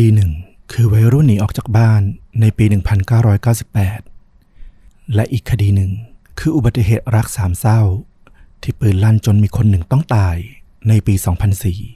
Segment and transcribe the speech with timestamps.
[0.00, 0.32] ดีหนึ่ง
[0.72, 2.02] คือวัยรุ่นหนีออกจากบ้าน
[2.40, 2.64] ในปี
[4.30, 5.90] 1998 และอีกคดีหนึ่ง
[6.38, 7.80] คืออุบัติเหตุรักสามเศร้า
[8.62, 10.36] ที่ปืนลั่นจนมีคนหนึ่งต้องตาย
[10.88, 11.14] ในปี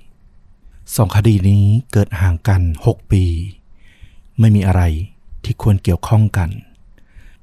[0.07, 3.25] 2004 สองคดีนี้เกิดห่างกัน 6 ปี
[4.41, 4.83] ไม่มีอะไร
[5.45, 6.51] ที่ควรเกี่ยวข้องกัน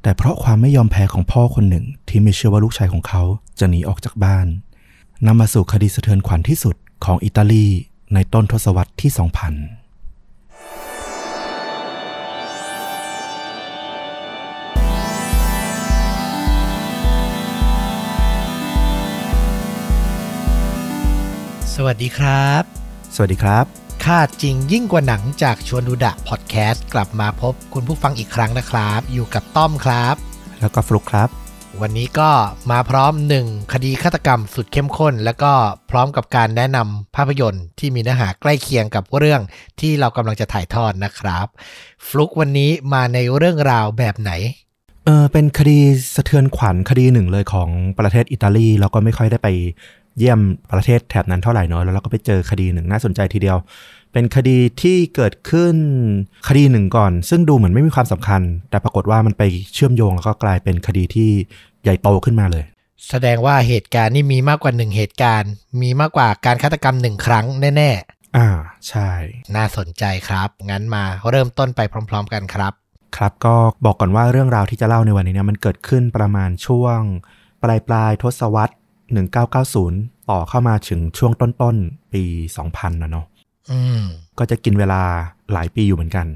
[0.02, 3.24] แต่เพราะความไม่ยอมแพ้ของพ่อคนหนึ่งที่ไม่เชื่อว่าลูกชายของเขา
[3.60, 4.48] จะหนีออกจากบ้าน
[5.26, 6.76] นำมาสู่คดีสะเทือนขวัญที่สุด
[7.06, 7.68] ของอิตาลี
[8.14, 9.85] ในต้นทศวรรษที่ 2000
[21.80, 22.64] สวัสดีครับ
[23.16, 23.66] สวัสดีครับ
[24.06, 30.16] ค่าจริงยิ่งกว่าหนังจากชวนดูดะพอดแคสต์กลับมาพบคุณผู้ฟังอีกครั้งนะครับ อยู่กับต้อมครับ
[30.60, 31.30] แล้วก็ฟลุกครับ
[31.82, 32.30] วันนี้ก็
[32.72, 35.52] มาพร้อมหนึ่งคดีฆาตกรรมสุดเข้มข้น แล้วก็
[35.92, 39.42] พร้อมกับการแนะนำภาพยนตร์ที่มีเนื้อหาใกล้เคียงกับเรื่อง
[39.80, 41.48] ที่เรากำลังจะถ่ายทอดนะครับ
[42.08, 44.32] ฟลุกวันนี้มาในเรื่องราวแบบไหน
[45.06, 45.80] เออเป็นคดี
[46.16, 49.50] สะเทือนขวัญคดีหนึ่งเลยของประเทศอิตาลีเราก็ไม่ค่อยได้ไป
[50.18, 50.40] เยี่ยม
[50.72, 53.58] ประเทศแถบนั้นเท่าไหร่เนอะแล้วเราก็ไปเจอคดีหนึ่งน่าสนใจทีเดียว
[54.14, 55.76] เป็นคดีที่เกิดขึ้น
[56.48, 61.30] คดีหนึ่งก่อน ซึ่งดูเหมือนไม่มีความสำคัญ แต่ปรากฏว่ามันไปเชื่อมโยงแล้วก็กลายเป็นคดีที่
[61.84, 62.66] ใหญ่โตขึ้นมาเลย
[63.10, 67.46] แสดงว่าเหตุการณ์นี่มีมากกว่าหนึ่งเหตุการณ์ มีมากกว่าการฆาตกรรมหนึ่งครั้ง
[67.78, 67.92] แน่
[68.38, 68.50] อ่า
[68.90, 72.74] ใช่ๆน่าสนใจครับ งั้นมาเริ่มต้นไปพร้อม ๆ กันครับ
[73.18, 77.00] ครับก็บอกก่อนว่าเรื่องราวที่จะเล่าในวันนี้เนี่ยมันเกิดขึ้นประมาณช่วง
[77.64, 78.76] ปลายปลายๆทศวรรษ
[79.14, 82.24] 1990 ต่อเข้ามาถึงช่วงต้นๆ ปี
[82.64, 83.26] 2000นะเนาะ
[83.72, 84.02] อืม
[84.38, 85.02] ก็จะกินเวลา
[85.54, 86.28] หลายปีอยู่เหมือนกัน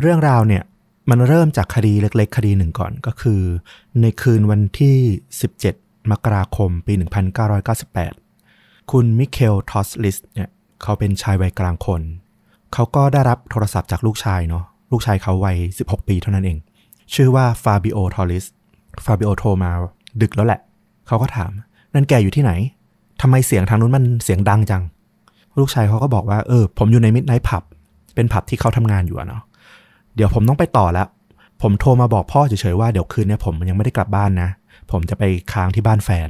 [0.00, 0.62] เรื่องราวเนี่ย
[1.10, 3.40] มันเริ่มจากคดีเล็กๆ คดีหนึ่งก่อนก็คือ
[4.00, 4.96] ในคืนวันที่
[5.52, 6.92] 17 มกราคมปี
[7.72, 10.48] 1998 คุณมิเคลทอสลิสเนี่ย
[10.82, 12.02] เขาเป็นชายวัยกลางคน
[12.72, 16.58] เขาก็ได้รับโทรศัพท์จากลูกชายเนาะลูกชายเขาวัย 16 ปีเท่านั้นเอง
[17.14, 18.44] ชื่อว่าฟาบิโอทอริส
[19.04, 19.70] ฟาบิโอโทรมา
[20.20, 20.60] ดึกแล้วแหละ
[21.06, 21.50] เขาก็ถาม
[21.94, 22.52] นั่นแกอยู่ที่ไหน
[23.20, 24.82] ทำไมเสียงทางนู้นมันเสียงดังจัง
[25.58, 27.62] ลูกชายเขาก็บอกว่า เออ ผมอยู่ในมิดไนท์ผับ
[28.14, 29.42] เป็นผับที่เขาทำงานอยู่เนาะ
[30.14, 31.08] เดี๋ยวผมต้องไปต่อแล้ว
[31.62, 34.48] ผมโทรมาบอกพ่อเฉยๆว่าเดี๋ยวคืนเนี้ผมยังไม่ได้กลับบ้านนะ
[34.90, 35.22] ผมจะไป
[35.52, 36.28] ค้างที่บ้านแฟน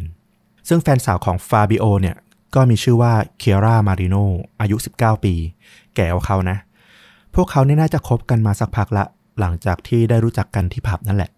[0.69, 2.17] ซึ่งแฟนสาวของฟาบิโอเนี่ย
[2.55, 4.17] ก็มีชื่อว่าเคียร่า มาริโน
[4.61, 5.35] อายุ 19 ปี
[5.97, 6.57] แก่กว่าเขานะ
[7.35, 9.05] พวกเขาเนี่ยน่าจะคบกันมาสักพักละ
[9.41, 11.31] หลังจากที่ได้รู้จักกันที่ผับนั่นแหละ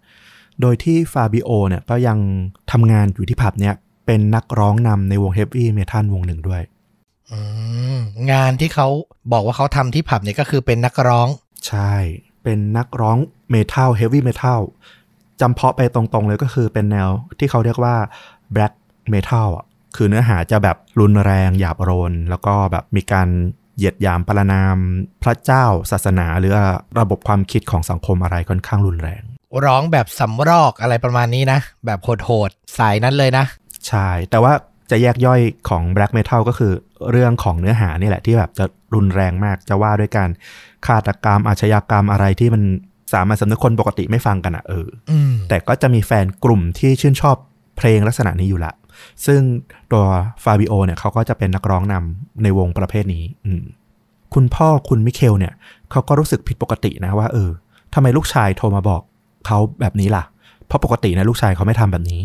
[0.61, 2.19] โดยที่ฟาบิโอเนี่ยก็ยัง
[2.73, 3.75] ทำงานอยู่ที่ผับเนี่ย
[4.07, 6.63] เป็นนักร้องนำในวง heavy metal วงหนึ่งด้วย
[7.31, 7.39] อื
[7.97, 7.99] ม
[8.33, 8.89] งานที่เขา
[9.33, 11.29] บอกว่าเขาทำที่ผับเนี่ยก็คือเป็นนักร้อง
[11.69, 11.95] ใช่
[12.43, 13.19] เป็นนักร้อง
[13.51, 14.61] metal heavy metal
[15.41, 17.09] จำเพาะไปตรงๆเลยก็คือเป็นแนว
[17.39, 17.97] ที่เขาเรียกว่า
[18.53, 18.73] แบล็ k
[19.11, 19.65] เมทัลอะ
[19.97, 23.29] คือเนื้อหาจะแบบรุนแรงหยาบโลน แล้วก็แบบมีการ
[23.77, 24.77] เหยียดหยามประณาม
[25.23, 26.55] พระเจ้าศาสนา หรือ
[27.01, 29.23] ระบบความคิดของสังคมอะไรค่อนข้างรุนแรง
[29.65, 33.45] ร้องแบบสำรอกอะไรประมาณนี้นะ แบบโหดๆสายนั้นเลยนะ
[33.89, 34.53] ใช่ แต่ว่า
[34.91, 36.73] จะแยกย่อยของ Black Metal ก็คือ
[37.11, 38.65] เรื่องของเนื้อหานี่แหละที่แบบจะ
[38.95, 40.31] รุนแรงมากจะว่าด้วยการ
[40.87, 42.63] ฆาตกรรมอาชญากรรมอะไรที่มัน
[43.13, 47.37] สามัญสำนึกคนปกติไม่ฟังกันอะเอออืมแต่ก็จะมีแฟนกลุ่มที่ชื่นชอบ
[47.77, 48.73] เพลงลักษณะนี้อยู่ละ
[49.27, 49.41] ซึ่ง
[49.93, 50.05] ตัว
[50.45, 53.63] ฟาบิโอเนี่ยเขาก็จะเป็นนักร้องนำในวงประเภทนี้ อืม
[54.35, 55.55] คุณพ่อคุณมิเคลเนี่ย
[55.91, 57.51] เขาก็รู้สึกผิดปกตินะว่าเออ
[57.95, 59.03] ทำไมลูกชายโทรมาบอก
[59.47, 60.25] เขาแบบนี้ล่ะ
[60.67, 62.23] เพราะปกตินะลูกชายเขาไม่ทำแบบนี้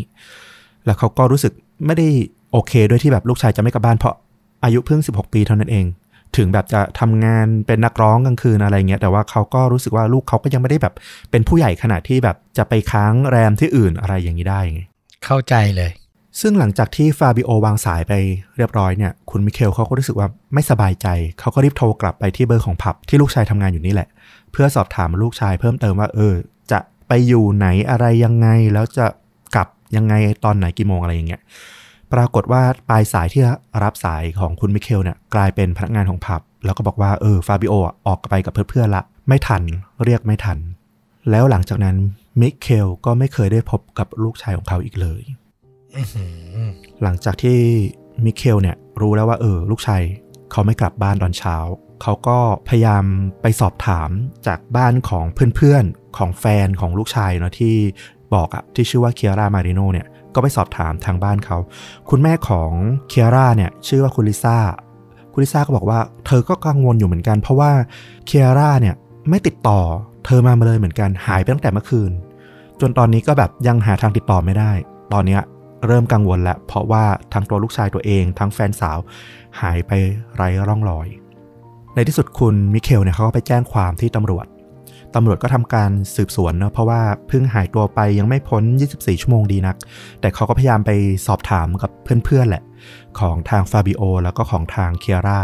[0.86, 1.53] แล้วเขาก็รู้สึก
[1.86, 2.08] ไม่ได้
[2.52, 4.16] โอเคด้วยที่แบบลูกชายจะไม่กลับบ้านเพราะ
[4.64, 5.86] อายุเพิ่ง 16 ปีเท่านั้นเอง
[6.38, 10.94] ถึงแบบจะทำงานเป็นนักร้องกลางคืนอะไรเงี้ยแต่ว่าเขาก็รู้สึกว่าลูกเขาก็ยังไม่ได้แบบ
[11.31, 14.81] เป็นผู้ใหญ่ขนาดที่แบบจะไปค้างแรมที่อื่นอะไรอย่างนี้ได้ไง
[15.25, 15.91] เข้าใจเลย
[16.41, 18.14] ซึ่งหลังจากที่ฟาบิโอวางสายไป
[18.58, 21.08] เรียบร้อยเนี่ย คุณมิเคลเขาก็รู้สึกว่าไม่สบายใจ
[21.40, 24.08] เขาก็รีบโทรกลับไปที่เบอร์ของผับที่ลูกชายทำงานอยู่นี่แหละ
[24.52, 26.34] เพื่อสอบถามลูกชายเพิ่มเติมว่าเออ
[26.72, 29.21] จะไปอยู่ไหนอะไรยังไงแล้วจะกลับ
[29.96, 30.13] ยังไง
[30.46, 31.41] ตอนไหนกี่โมงอะไรอย่างเงี้ย
[32.13, 33.44] ปรากฏว่าปลายสายที่
[33.84, 37.74] รับสายของคุณมิเคลเนี่ยกลายเป็นพนักงานของผับ แล้วก็บอกว่าเออฟาบิโอ
[38.07, 39.64] ออกไปกับเพื่อนๆละ ไม่ทัน
[40.03, 40.58] เรียกไม่ทัน
[41.29, 41.96] แล้วหลังจากนั้น
[42.41, 45.22] มิเคลก็ไม่เคยได้พบกับลูกชายของเขาอีกเลย
[45.96, 46.70] อื้อหือ
[47.03, 47.59] หลังจากที่
[48.26, 50.02] มิเคลเนี่ยรู้แล้วว่าเออ ลูกชาย
[50.52, 51.55] เขาไม่กลับบ้านตอนเช้า
[52.02, 53.03] เขาก็พยายาม
[53.41, 54.09] ไปสอบถาม
[54.47, 57.76] จากบ้านของเพื่อนๆของแฟนของลูกชายเนาะที่
[58.36, 61.58] บอกอะที่ชื่อว่าเคียร่ามาริโนเนี่ยก็ไปสอบถามทางบ้านเขา
[62.10, 62.72] คุณแม่ของ
[63.10, 64.58] เคียร่าเนี่ยชื่อว่าคุณลิซ่า
[65.34, 67.72] คุณลิซ่าก็บอกว่า เธอก็กังวลอยู่เหมือนกัน เพราะว่า
[68.26, 68.96] เคียร่าเนี่ย
[69.30, 69.80] ไม่ติดต่อ
[70.26, 72.12] เธอมาเลยเหมือนกันหายไปตั้งแต่เมื่อคืน
[72.82, 74.72] จนตอนนี้ก็แบบยังหาทางติดต่อไม่ได้
[75.14, 75.42] ตอนเนี้ย
[75.88, 78.98] เริ่มกังวลแล้ว เพราะว่าทั้งตัวลูกชายตัวเอง ทั้งแฟนสาว
[79.62, 79.92] หายไป
[80.36, 81.08] ไร้ร่องรอย
[81.96, 84.46] ในที่สุดคุณมิเคลเนี่ยเขาก็ไปแจ้งความที่ตำรวจ
[85.16, 88.63] ตำรวจก็ทำการสืบสวนเนาะเพราะว่าเพิ่งหายตัวไปยังไม่พ้น
[88.93, 89.75] 24 ชั่วโมงดีนัก
[90.22, 90.91] แต่เขาก็พยายามไป
[91.28, 91.91] สอบถามกับ
[92.25, 92.63] เพื่อนๆแหละ
[93.19, 95.41] ของทางฟาบิโอแล้วก็ของทางเคียร่า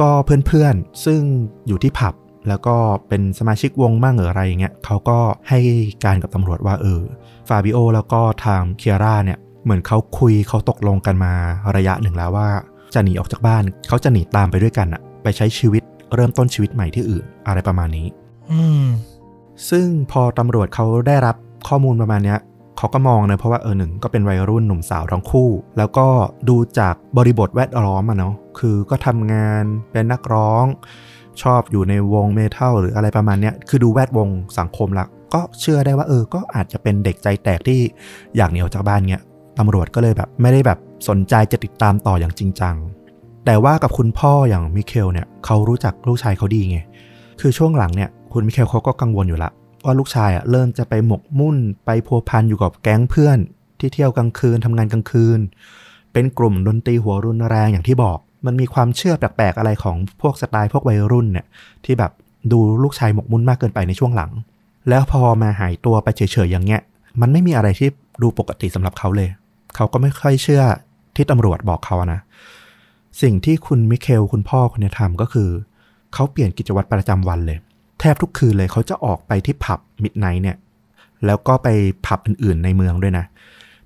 [0.00, 1.20] ก็เพื่อนๆ ซึ่ง
[1.68, 2.14] อยู่ที่ผับ
[2.48, 2.76] แล้วก็
[3.08, 5.60] เป็นสมาชิกวงมั่งหรืออะไรอย่างเงี้ยเขาก็ให้
[6.04, 7.02] การกับตำรวจว่าเออ
[7.48, 11.32] ฟาบิโอแล้วก็ทางเคียร่าเนี่ยเหมือนเขาคุยเขาตกลงกันมา
[11.76, 12.48] ระยะหนึ่งแล้วว่า
[12.94, 15.82] จะหนีออกจากบ้านเขาจะหนีตามไปด้วยกันอะไปใช้ชีวิต
[16.14, 18.06] เริ่มต้นชีวิตใหม่ที่อื่นอะไรประมาณนี้
[19.70, 21.36] ซึ่งพอตำรวจเขาได้รับ
[21.68, 22.38] ข้อมูลประมาณเนี้ย
[22.78, 26.06] เขาก็มองนะเพราะว่าเออหนึ่งก็เป็นวัยรุ่นหนุ่มสาวทั้งคู่ แล้วก็
[26.48, 30.64] ดูจากบริบทแวดล้อมอะเนาะคือก็ทำงานเป็นนักร้อง
[31.42, 34.28] ชอบอยู่ในวงเมทัลหรืออะไรประมาณเนี้ยคือดูแวดวง
[34.58, 37.80] สังคมละก็เชื่อได้ว่าเออก็อาจจะเป็นเด็กใจแตกที่
[38.36, 39.22] อยากหนีออกจากบ้านเนี้ย
[39.58, 40.78] ตำรวจก็เลยแบบไม่ได้แบบ
[41.08, 42.76] สนใจจะติดตามต่ออย่างจริงจัง
[43.46, 46.78] แต่ว่ากับคุณพ่ออย่างมิเคลเนี่ยเขารู้จักลูกชายเขาดีไง
[47.40, 49.50] คือช่วงหลังเนี่ย คุณมิเคลเขาก็กังวลอยู่ละ
[49.84, 53.38] ว่าลูกชายอะเริ่มจะไปหมกมุ่นไปพัวพันอยู่กับแก๊งเพื่อน
[53.78, 55.38] ที่เที่ยวกลางคืนทำงานกลางคืน
[56.12, 61.46] เป็นกลุ่มดนตรีหัวรุนแรงอย่างที่บอก มันมีความเชื่อแปลกๆอะไรของพวกสไตล์พวกวัยรุ่นเนี่ย
[61.84, 62.12] ที่แบบ
[62.52, 64.30] ดูลูกชายหมกมุ่นมากเกินไปในช่วงหลัง
[64.88, 66.80] แล้วพอมาหายตัวไปเฉยๆอย่างเงี้ย
[67.20, 67.88] มันไม่มีอะไรที่
[68.22, 69.28] ดูปกติสำหรับเขาเลย
[69.76, 70.62] เขาก็ไม่ค่อยเชื่อ
[71.16, 72.20] ที่ตำรวจบอกเขานะ
[73.22, 75.48] สิ่งที่คุณมิเคลคุณพ่อคนนี้ทำก็คือ
[76.14, 77.58] เขาเปลี่ยนกิจวัตรประจำวันเลย
[78.00, 80.56] แทบทุกคืนเลยเขาจะออกไปที่ผับมิดไนท์เนี่ย
[81.26, 81.68] แล้วก็ไป
[82.06, 83.24] ผับอื่นๆในเมืองด้วยนะ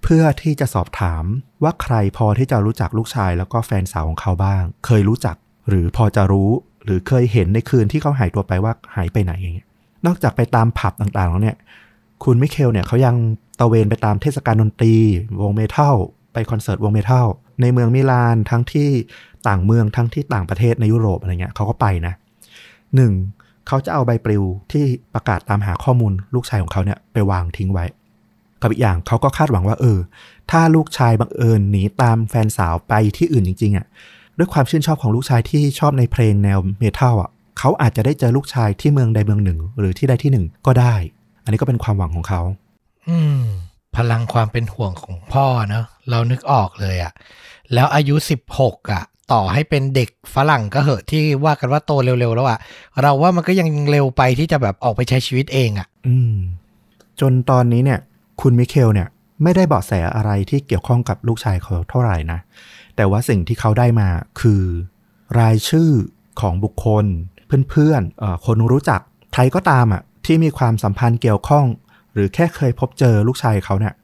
[0.03, 1.25] เพื่อที่จะสอบถาม
[1.63, 5.37] ว่าใครพอที่จะรู้จักลูกชายแล้วก็แฟนสาวของเขาบ้าง เคยรู้จัก
[5.69, 6.51] หรือพอจะรู้
[6.85, 9.69] หรือเคยเห็นในคืนที่เขาหายตัวไปว่าหายไปไหนอย่างเงี้ย
[10.07, 11.57] นอกจากไปตามผับต่างๆแล้วเนี่ย
[12.25, 13.17] คุณมิเคลเนี่ยเขายัง
[13.61, 14.95] ตระเวนไปตามเทศกาลดนตรี
[15.41, 15.97] วงเมทัล
[16.33, 17.27] ไปคอนเสิร์ตวงเมทัล
[17.61, 18.89] ในเมืองมิลานทั้งที่
[19.49, 22.15] ต่างเมืองทั้งที่ต่างประเทศในยุโรปอะไรเงี้ยเขาก็ไปนะ
[22.97, 23.13] หนึ่ง
[23.67, 27.85] เขาจะเอาใบปลิวที่ประกาศตามหาข้อมูลลูกชายของเขาเนี่ยไปวางทิ้งไว้
[28.63, 29.99] กับอีกอย่างเขาก็คาดหวังว่าเออ
[30.51, 33.87] ถ้าลูกชายบังเอิญหนีตามแฟนสาวไปที่อื่นจริงๆอะ่ะ
[34.39, 40.95] ด้วยความชื่นชอบของลูกชายที่ชอบในเพลงแนวเมทัลอะเขาอาจจะได้เจอลูกชายที่เมืองใดเมืองหนึ่ง หรือที่ใดที่หนึ่งก็ได้
[41.45, 42.41] อันนี้ก็เป็นความหวังของเขา
[43.09, 43.43] อืม
[43.97, 47.13] พลังความเป็นห่วงของพ่อเนอะเรานึกออกเลยอะ
[47.75, 52.59] แล้วอายุสิบหกอะ ต่อให้เป็นเด็กฝรั่งก็เหอะที่ว่ากันว่าโตเร็วๆแล้วอะ
[53.03, 56.35] เราว่ามันก็ยังเร็วไปที่จะแบบออกไปใช้ชีวิตเองอะอืม
[57.21, 58.01] จนตอนนี้เนี่ย
[58.41, 59.09] คุณมิเคลเนี่ย
[59.43, 62.39] ไม่ได้เบาะแสอะไรที่เกี่ยวข้องกับลูกชายเขาเท่าไหร่นะ
[62.97, 64.09] แต่ว่าสิ่งที่เขาได้มา
[64.41, 64.63] คือ
[65.41, 65.91] รายชื่อ
[66.41, 67.05] ของบุคคล
[67.69, 69.01] เพื่อนๆคนรู้จัก
[69.33, 71.67] ใครก็ตามอะที่มีความสัมพันธ์เกี่ยวข้อง
[72.13, 73.95] หรือแค่เคยพบเจอลูกชายเขาเนี่ย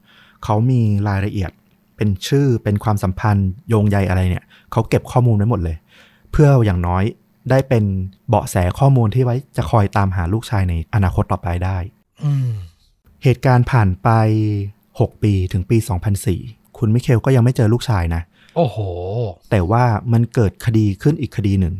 [0.43, 1.51] เขามีรายละเอียด
[1.99, 5.77] เป็นชื่อเป็นความสัมพันธ์โยงใยอะไรเนี่ยเขาเก็บข้อมูลไว้หมดเลย
[6.31, 7.03] เพื่ออย่างน้อย
[7.49, 7.83] ได้เป็น
[8.29, 11.77] เบาะแสข้อมูลที่ไว้จะคอยตามหาลูกชายในอนาคตต่อไปได้
[12.23, 12.51] อืม
[13.23, 14.09] เหตุการณ์ผ่านไป
[14.69, 15.77] 6 ปีถึงปี
[16.27, 18.21] 2004 คุณมิเคลก็ยังไม่เจอลูกชายนะ
[18.55, 18.77] โอ้โห
[19.49, 21.75] แต่ว่ามันเกิดคดีขึ้นอีกคดีหนึ่ง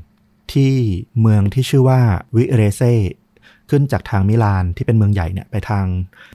[0.53, 0.73] ที่
[1.21, 1.99] เมืองที่ชื่อว่า
[2.35, 2.81] วิเรเซ
[3.69, 5.85] ขึ้นจากทางมิลานที่เป็นเมืองใหญ่เนี่ยไปทาง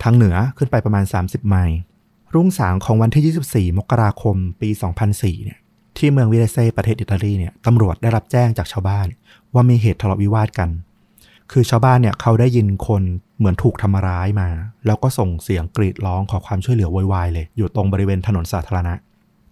[0.03, 1.79] ทางเหนือขึ้นไปประมาณ 30 ไมล์
[2.35, 4.71] รุ่งสางของวันที่ 24 มกราคม ปี
[5.07, 5.59] 2004 เนี่ย
[5.97, 9.07] ที่เมืองวิเรเซประเทศอิตาลีเนี่ย ตำรวจได้รับแจ้งจากชาวบ้าน
[9.55, 10.71] ว่ามีเหตุทะเลาะวิวาทกัน
[11.53, 13.03] คือชาวบ้านเนี่ยเขาได้ยินคน
[13.39, 14.49] เหมือนถูกทำร้ายมา
[14.87, 18.95] แล้วก็ส่งเสียงกรีดร้องขอความช่วยเหลือโวยวายเลย อยู่ตรงบริเวณถนนสาธารณะ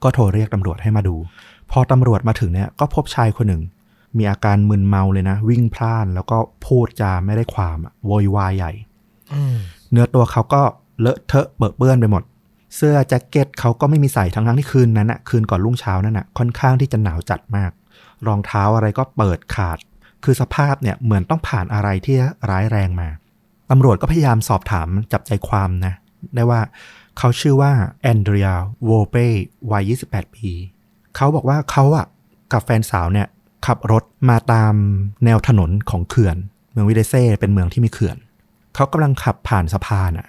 [0.03, 1.17] ก็โทรเรียกตำรวจให้มาดู
[1.71, 3.62] พอตำรวจมาถึงเนี่ย ก็พบชายคนหนึ่ง
[4.17, 6.37] มีอาการมึนเมาเลยนะ วิ่งพล่าน แล้วก็
[6.67, 8.73] พูดจาไม่ได้ความอะโวยวายใหญ่
[9.33, 9.57] อืม
[9.91, 10.62] เนื้อตัวเขาก็
[11.01, 12.23] เลอะเทอะเบิกเปื้อนไปหมด
[12.76, 17.71] เสื้อแจ็คเก็ตเขาก็ไม่มีใส่ทั้งทั้งที่คืนนั้นอะคืนก่อนรุ่งเช้านั่นอะค่อนข้างที่จะหนาวจัดมาก
[18.26, 19.79] รองเท้าอะไรก็เปิดขาด
[20.25, 22.17] คือสภาพเนี่ยเหมือนต้องผ่านอะไรที่
[22.50, 23.09] ร้ายแรงมา
[23.71, 25.95] ตำรวจก็พยายามสอบถามจับใจความนะ
[26.35, 26.61] ได้ว่า
[27.19, 28.49] เขาชื่อว่าแอนเดรีย
[28.85, 29.26] โวเป้
[29.73, 30.50] วัย 28 ปี
[31.17, 32.07] เขาบอกว่าเขาอะ
[32.52, 33.26] กับแฟนสาวเนี่ย
[33.67, 34.75] ขับรถมาตาม
[35.25, 36.37] แนวถนนของเขื่อน
[36.71, 38.17] เมืองวิเดเซ่เป็นเมืองที่มีเขื่อน
[38.75, 40.26] เขากำลังขับผ่านสะพานอะ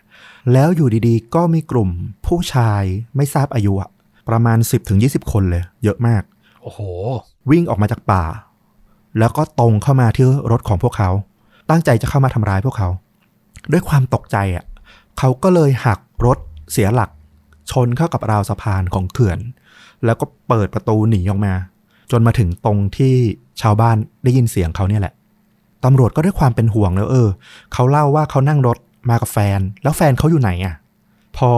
[0.54, 1.90] แล้วอยู่ดีๆ ก็มีกลุ่ม
[2.26, 2.84] ผู้ชาย
[3.16, 3.90] ไม่ทราบอายุอะ
[4.30, 4.58] ประมาณ
[4.96, 6.24] 10-20 คนเลย เยอะมาก
[6.62, 6.80] โอ้โห
[7.52, 8.24] วิ่งออกมาจากป่า
[9.20, 11.10] แล้วก็ตรงเข้ามาที่รถของพวกเขา
[11.70, 12.90] ตั้งใจจะเข้ามาทำร้ายพวกเขา
[13.72, 14.66] ด้วยความตกใจอะ
[15.20, 16.38] เขาก็เลยหักรถ
[16.72, 17.10] เสียหลัก
[17.72, 19.40] ชนเข้ากับราวสะพานของเขื่อน
[20.06, 21.54] แล้วก็เปิดประตูหนีออกมา
[22.12, 23.14] จนมาถึงตรงที่
[23.62, 25.14] ชาวบ้านได้ยินเสียงเขาเนี่ยแหละ
[25.86, 27.30] ตำรวจก็ด้วยความเป็นห่วงแล้วเออ
[27.74, 28.78] เขาเล่าว่าเขานั่งรถ
[29.10, 30.76] มากับแฟน แล้วแฟนเขาอยู่ไหนอะ
[31.38, 31.52] พอ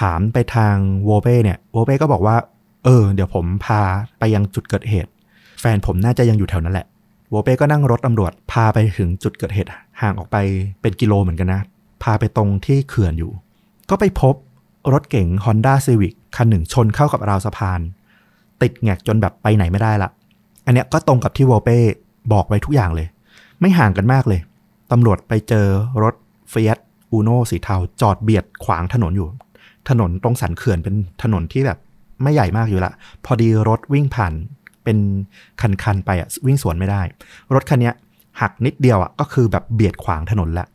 [0.00, 2.36] ถามไปทางโวเป้เนี่ยโวเป้ก็บอกว่า
[2.84, 3.80] เออ เดี๋ยวผมพา
[4.18, 5.10] ไปยังจุดเกิดเหตุ
[5.60, 6.86] แฟนผมน่าจะยังอยู่แถวนั้นแหละ
[7.30, 9.70] โวเป้ก็นั่งรถตำรวจพาไปถึงจุดเกิดเหตุ
[10.00, 10.36] ห่างออกไป
[10.80, 11.60] เป็นกิโลเหมือนกันนะ
[12.02, 13.32] พาไปตรงที่เขื่อนอยู่
[13.90, 14.34] ก็ไปพบ
[14.92, 17.80] รถเก๋ง Honda Civic คันหนึ่งชนเข้ากับราวสะพาน
[18.62, 20.10] ติดแงกจนแบบไปไหนไม่ได้ละ
[20.66, 21.78] อันเนี้ยก็ตรงกับที่โวเป้
[22.32, 23.08] บอกไว้ทุกอย่างเลย
[23.60, 24.40] ไม่ห่างกันมากเลย
[24.92, 25.66] ตำรวจไปเจอ
[26.02, 26.14] รถ
[26.50, 26.78] เฟียส
[27.12, 29.28] อูโนสีเทาจอดเบียดขวางถนนอยู่
[29.88, 31.78] ถนนตรงสันเขื่อนเป็นถนนที่แบบ
[32.22, 32.92] ไม่ใหญ่มากอยู่ละ
[33.24, 34.32] พอดีรถวิ่งผ่าน
[34.84, 34.98] เป็น
[35.60, 37.02] คันๆไปอะวิ่งสวนไม่ได้
[37.54, 37.94] รถคันเนี้ย
[38.40, 40.66] หักนิดเดียวอะก็คือแบบเบียดขวางถนนละ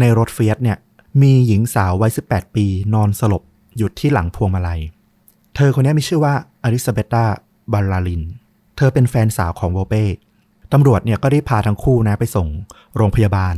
[0.00, 0.78] ในรถเฟียตเนี่ย
[1.22, 3.42] มีหญิงสาววัย 18 ปี นอนสลบ
[3.76, 4.80] อยู่ที่หลังพวงมาลัย
[5.56, 7.24] เธอคนนี้มีชื่อว่าอลิซาเบตา
[7.72, 8.22] บาลาลิน
[8.76, 10.04] เธอเป็นแฟนสาวของโวเป้
[10.72, 12.46] ตำรวจเนี่ยก็ได้พาทั้งคู่นะไปส่ง
[12.96, 13.54] โรงพยาบาล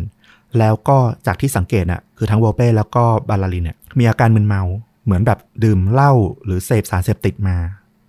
[0.59, 4.63] แล้วก็จากที่สังเกตน่ะคือทั้งโวเป้แล้วก็บาลาลินเนี่ยมีอาการมึนเมา
[5.05, 6.13] เหมือนแบบดื่มเหล้า
[6.45, 7.57] หรือเสพสารเสพติดมา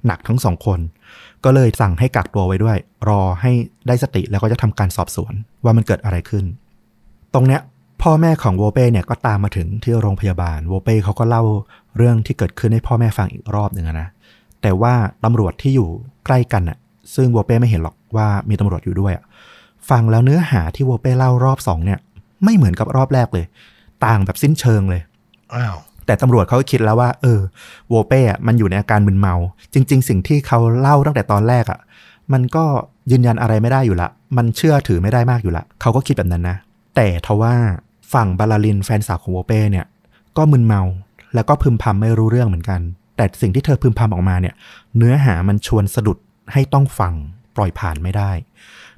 [0.06, 0.80] หนักทั้งสองคน
[1.44, 2.78] ก็เลยสั่งให้กักตัวไว้ด้วย
[3.10, 3.52] รอให้
[3.88, 5.34] ได้สติแล้วก็จะทำการสอบสวน
[5.64, 6.46] ว่ามันเกิดอะไรขึ้น
[7.34, 7.62] ตรงเนี้ย
[8.02, 11.44] พ่อแม่ของโวเป้เนี่ยก็ตามมาถึงที่โรงพยาบาลโวเป้เขาก็เล่า
[11.98, 14.08] เรื่องที่เกิดขึ้นให้พ่อแม่ฟังอีกรอบหนึ่งนะ
[14.62, 15.90] แต่ว่าตำรวจที่อยู่
[16.26, 16.78] ใกล้กันน่ะ
[17.16, 19.14] ซึ่งโวเป้ไม่เห็นหรอกว่ามีตำรวจอยู่ด้วย
[19.90, 22.00] ฟังแล้วเนื้อหาที่โวเป้เล่ารอบสองเนี่ย
[22.44, 23.46] ไม่เหมือนกับรอบแรกเลย
[24.06, 25.02] ต่างแบบสิ้นเชิงเลย
[25.56, 27.40] อ้าวแต่ตำรวจเขาก็คิดแล้วว่า เออ
[27.90, 29.36] โวเป้อะมันอยู่ในอาการมึนเมา
[29.74, 31.80] จริง ๆ สิ่งที่เขาเล่าตั้งแต่ตอนแรกอะ
[32.34, 32.66] มันก็
[33.12, 36.58] ยืนยันอะไรไม่ได้อยู่ละ มันเชื่อถือไม่ได้มากอยู่ละ เขาก็คิดแบบนั้นนะ
[36.96, 37.54] แต่ทว่า
[38.14, 39.86] ฝั่งบาลาลินแฟนสาวของโวเป้เนี่ย
[40.38, 40.82] ก็มึนเมา
[41.36, 42.82] แล้วก็พึมพำไม่รู้เรื่องเหมือนกัน
[43.18, 44.56] แต่สิ่งที่เธอพึมพำออกมาเนี่ย
[44.98, 46.18] เนื้อหามันชวนสะดุด
[46.54, 47.14] ให้ต้องฟัง
[47.56, 48.32] ปล่อยผ่านไม่ได้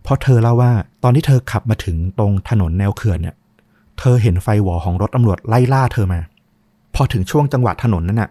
[0.05, 0.71] เพราะเธอเล่าว่า
[1.03, 3.35] ตอนที่เธอขับมาถึงตรงถนนแนวเขื่อนเนี่ย
[3.99, 6.19] เธอเห็นไฟหวอของรถตำรวจไล่ล่าเธอมา
[6.95, 8.29] พอถึงช่วงจังหวะถนนนั้นน่ะ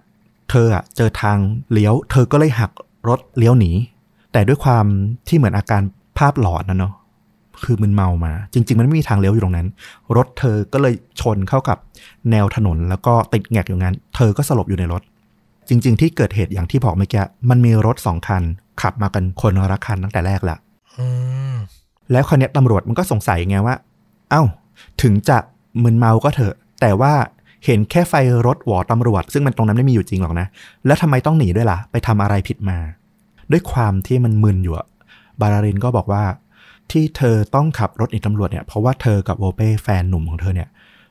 [0.50, 1.38] เธออะเจอทาง
[1.72, 2.70] เลี้ยว เธอก็เลยหัก
[3.08, 3.70] รถเลี้ยวหนี
[4.32, 4.84] แต่ด้วยความ
[5.28, 5.82] ที่เหมือนอาการ
[6.18, 6.92] ภาพหลอนนะเนาะ
[7.64, 9.68] คือมึนเมามา จริง ๆ มันไม่มีทางเลี้ยวอยู่ตรงนั้น
[10.16, 11.78] รถเธอก็เลยชนเข้ากับ
[12.30, 15.02] แนวถนนแล้วก็ติดแงกอยู่งั้น เธอก็สลบอยู่ในรถ
[15.68, 18.42] จริง ๆ ที่เกิดเหตุอย่างที่บอกเมื่อกี้มันมีรถสองคัน
[18.82, 20.58] ขับมากันคนละคันตั้งแต่แรกแหละ
[22.12, 23.76] แล้วคราวนี้ตำรวจมันก็สงสัยไงว่า
[24.30, 24.42] เอ้า
[25.02, 25.38] ถึงจะ
[25.82, 27.12] มึนเมาก็เถอะ แต่ว่า
[27.64, 28.14] เห็นแค่ไฟ
[28.46, 30.46] รถหวอตำรวจ ซึ่งมันตรงนั้นไม่มีอยู่จริงหรอกนะ
[30.86, 32.78] แล้วทำไมต้องหนีด้วยล่ะ ไปทำอะไรผิดมา
[33.50, 34.74] ด้วยความที่มันมึนอยู่
[35.40, 36.24] บารารินก็บอกว่า
[36.90, 40.68] ที่เธอต้องขับรถหนีตำรวจเนี่ยเพราะว่าเธอกับโวเป้แฟนหนุ่มของเธอเนี่ย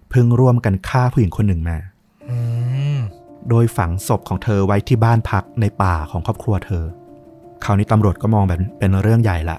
[0.10, 1.78] เพิ่งร่วมกันฆ่าผู้หญิงคนหนึ่งมา
[3.50, 6.84] โดยฝังศพของเธอไว้ที่บ้านพักในป่าของครอบครัวเธอ
[7.64, 9.58] คราวนี้ตำรวจก็มองแบบเป็นเรื่องใหญ่ละ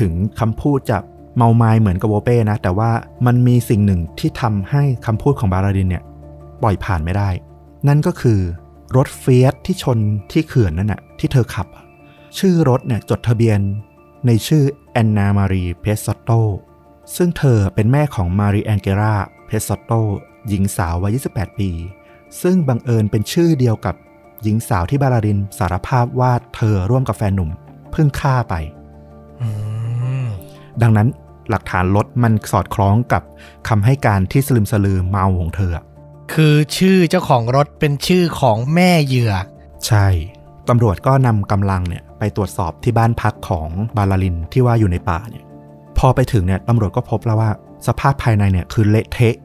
[0.00, 0.98] ถึงคำพูดจะ
[1.36, 2.90] เมาไม้เหมือนกับโวเป้นะ แต่ว่า
[3.26, 6.04] มันมีสิ่งหนึ่งที่ทำให้คำพูดของบาราดินเนี่ย
[6.62, 7.30] ปล่อยผ่านไม่ได้
[7.88, 8.40] นั่นก็คือ
[8.96, 9.98] รถเฟียตที่ชน
[10.32, 11.66] ที่เขื่อนนั่นน่ะที่เธอขับ
[12.38, 13.58] ชื่อรถเนี่ยจดทะเบียน
[14.26, 16.30] ในชื่อแอนนามารีเพสซอตโต
[17.16, 19.92] ซึ่งเธอเป็นแม่ของมารีแองเกราเพสซอตโต
[20.48, 21.70] หญิงสาววัย 28 ปี
[22.42, 23.94] ซึ่งบังเอิญเป็นชื่อเดียวกับ
[24.42, 27.50] หญิงสาวที่บาราดินสารภาพว่าเธอร่วมกับแฟนหนุ่ม
[27.92, 28.54] เพิ่งฆ่าไป
[29.40, 29.71] อืม
[30.82, 31.08] ดังนั้น
[31.50, 33.22] หลักฐานรถมันสอดคล้องกับ
[33.68, 35.84] คำให้การที่สลืมสลือเมาของเธออะ
[36.32, 39.32] คือชื่อเจ้าของรถเป็นชื่อของแม่เหยื่อ
[39.86, 40.06] ใช่
[40.68, 45.44] ตำรวจก็นำกำลังเนี่ยไปตรวจสอบที่บ้านพักของบาลาลินที่ว่าอยู่ในป่าเนี่ย
[45.98, 47.50] พอไปถึงเนี่ยตำรวจก็พบแล้วว่า
[47.86, 49.36] สภาพภายในเนี่ยคือเละเทะ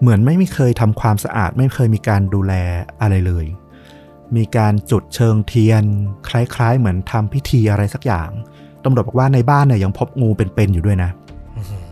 [0.00, 2.52] เหมือนไม่มีเคยทำความสะอาด ไม่เคยมีการดูแล
[3.00, 3.46] อะไรเลย
[4.36, 5.84] มีการจุดเชิงเทียน
[6.28, 8.30] คล้ายๆ เหมือนทำพิธีอะไรสักอย่าง
[8.84, 11.10] ตำรวจบอกว่าในบ้านเนี่ยยังพบงูเป็นๆอยู่ด้วยนะ
[11.56, 11.82] อื้อหือ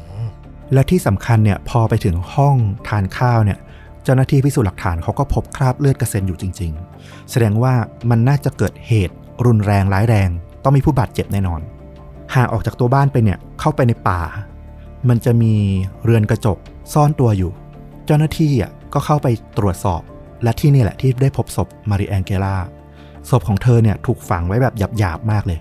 [0.73, 2.57] และที่สำคัญเนี่ยพอไปถึงห้อง
[2.89, 3.59] ทานข้าวเนี่ย
[4.05, 7.75] เจ้าหน้าที่พิสูจน์หลักฐานเขาก็พบคราบเลือดกระเซ็นอยู่จริง ๆ แสดงว่า
[8.11, 9.15] มันน่าจะเกิดเหตุ
[9.47, 10.29] รุนแรงร้ายแรง
[10.65, 11.61] ต้องมีผู้บาดเจ็บแน่นอน
[12.35, 14.21] ห่างออกจากตัวบ้านไปเนี่ยเข้าไปในป่า
[15.09, 15.55] มันจะมี
[16.05, 16.59] เรือนกระจก
[16.93, 17.53] ซ่อนตัวอยู่
[18.07, 19.29] เจ้าหน้าที่อะก็เข้าไป
[19.59, 20.03] ตรวจสอบ
[20.43, 22.57] และที่นี่แหละที่ได้พบศพมาริแองเกลา
[23.31, 25.59] ศพของเธอเนี่ยถูกฝังไว้แบบหยาบๆมากเลย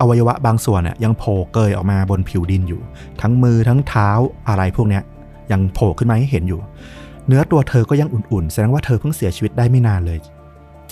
[0.00, 2.80] อวัยวะบางส่วนน่ยยังโผล่เกยออกมาบนผิวดินอยู่
[3.20, 4.08] ทั้งมือทั้งเท้า
[4.48, 5.02] อะไรพวกเนี้ย
[5.52, 6.60] ยังโผล่ขึ้นมาให้เห็นอยู่
[7.26, 10.18] เนื้อตัวเธอก็ยังอุ่นๆ แสดงว่าเธอเพิ่งเสียชีวิตได้ไม่นานเลย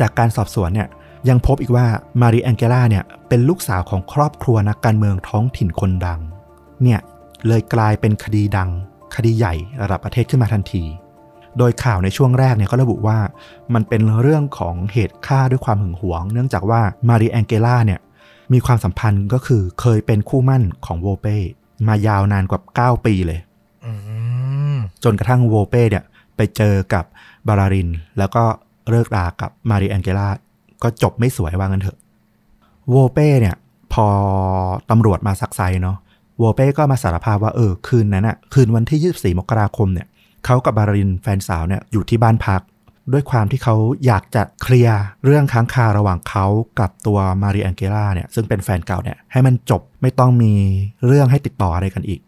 [0.01, 0.89] จากการสอบสวนเนี่ย
[1.29, 1.87] ยังพบอีกว่า
[2.21, 6.21] มารีแองเกลาเนี่ยเป็นลูกสาวของครอบครัวนักการเมืองท้องถิ่นคนดัง
[6.83, 7.01] เนี่ย
[7.47, 8.71] เลยกลายเป็นคดีดัง
[9.15, 10.85] คดีใหญ่ระดับประเทศขึ้นมาทันที
[11.59, 13.19] โดยข่าวในช่วงแรกเนี่ยก็ระบุว่า
[13.75, 18.01] มันเป็นเรื่องของเหตุฆ่าด้วยความหึงหวง เนื่องจากว่ามารีแองเกลาเนี่ย
[18.53, 21.37] มีความสัมพันธ์ก็คือเคยเป็นคู่มั่นของโวเป้
[21.89, 23.41] มายาวนานกว่า 9 ปีเลย
[23.85, 23.93] อื
[24.75, 26.05] มจนกระทั่งโวเป้เนี่ย
[26.37, 27.05] ไปเจอกับ
[27.49, 27.89] บาราริน
[28.19, 28.45] แล้วก็
[28.91, 30.29] เลิกรากับมารีแองเกลา
[30.83, 31.99] ก็จบไม่สวยว่างั้นเถอะ
[32.91, 33.57] โวเป้เนี่ย
[33.93, 34.07] พอ
[34.91, 35.97] ตำรวจมาซักไซ้เนาะ
[36.39, 40.07] โวเป้ก็มาสารภาพว่าเออคืนนั้นอะคืนวันที่ 24 มกราคมเนี่ย
[40.45, 42.61] เขากับบารารินแฟนสาวเนี่ยอยู่ที่บ้านพัก
[43.13, 46.47] ด้วยความที่เขาอยากจะเคลียร์เรื่องค้างคาระหว่างเขา
[46.79, 50.53] กับตัวมารีแองเกล่าเนี่ยซึ่งเป็นแฟนเก่าเนี่ยให้มันจบไม่ต้องมี
[51.07, 52.21] เรื่องให้ติดต่ออะไรกันอีก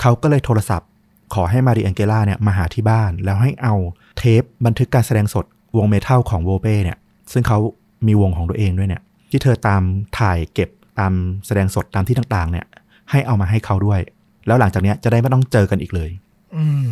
[0.00, 0.88] เขาก็เลยโทรศัพท์
[1.34, 3.74] ขอให้มารีแองเกล่าเนี่ยมาหาที่บ้าน แล้วให้เอา
[4.18, 5.44] เทปบันทึกการแสดงสด
[5.76, 6.98] วงเมทัลของโวเป้เนี่ย
[7.32, 7.58] ซึ่งเขา
[8.06, 9.82] มีวงของตัวเองด้วยเนี่ยที่เธอตาม
[10.18, 11.12] ถ่ายเก็บตาม
[11.46, 12.66] แสดงสดตามที่ต่างๆ เนี่ย
[13.10, 14.00] ให้เอามาให้เขาด้วย
[14.46, 16.10] แล้วหลังจากเนี้ยจะได้ไม่ต้องเจอกันอีกเลย
[16.56, 16.88] อืม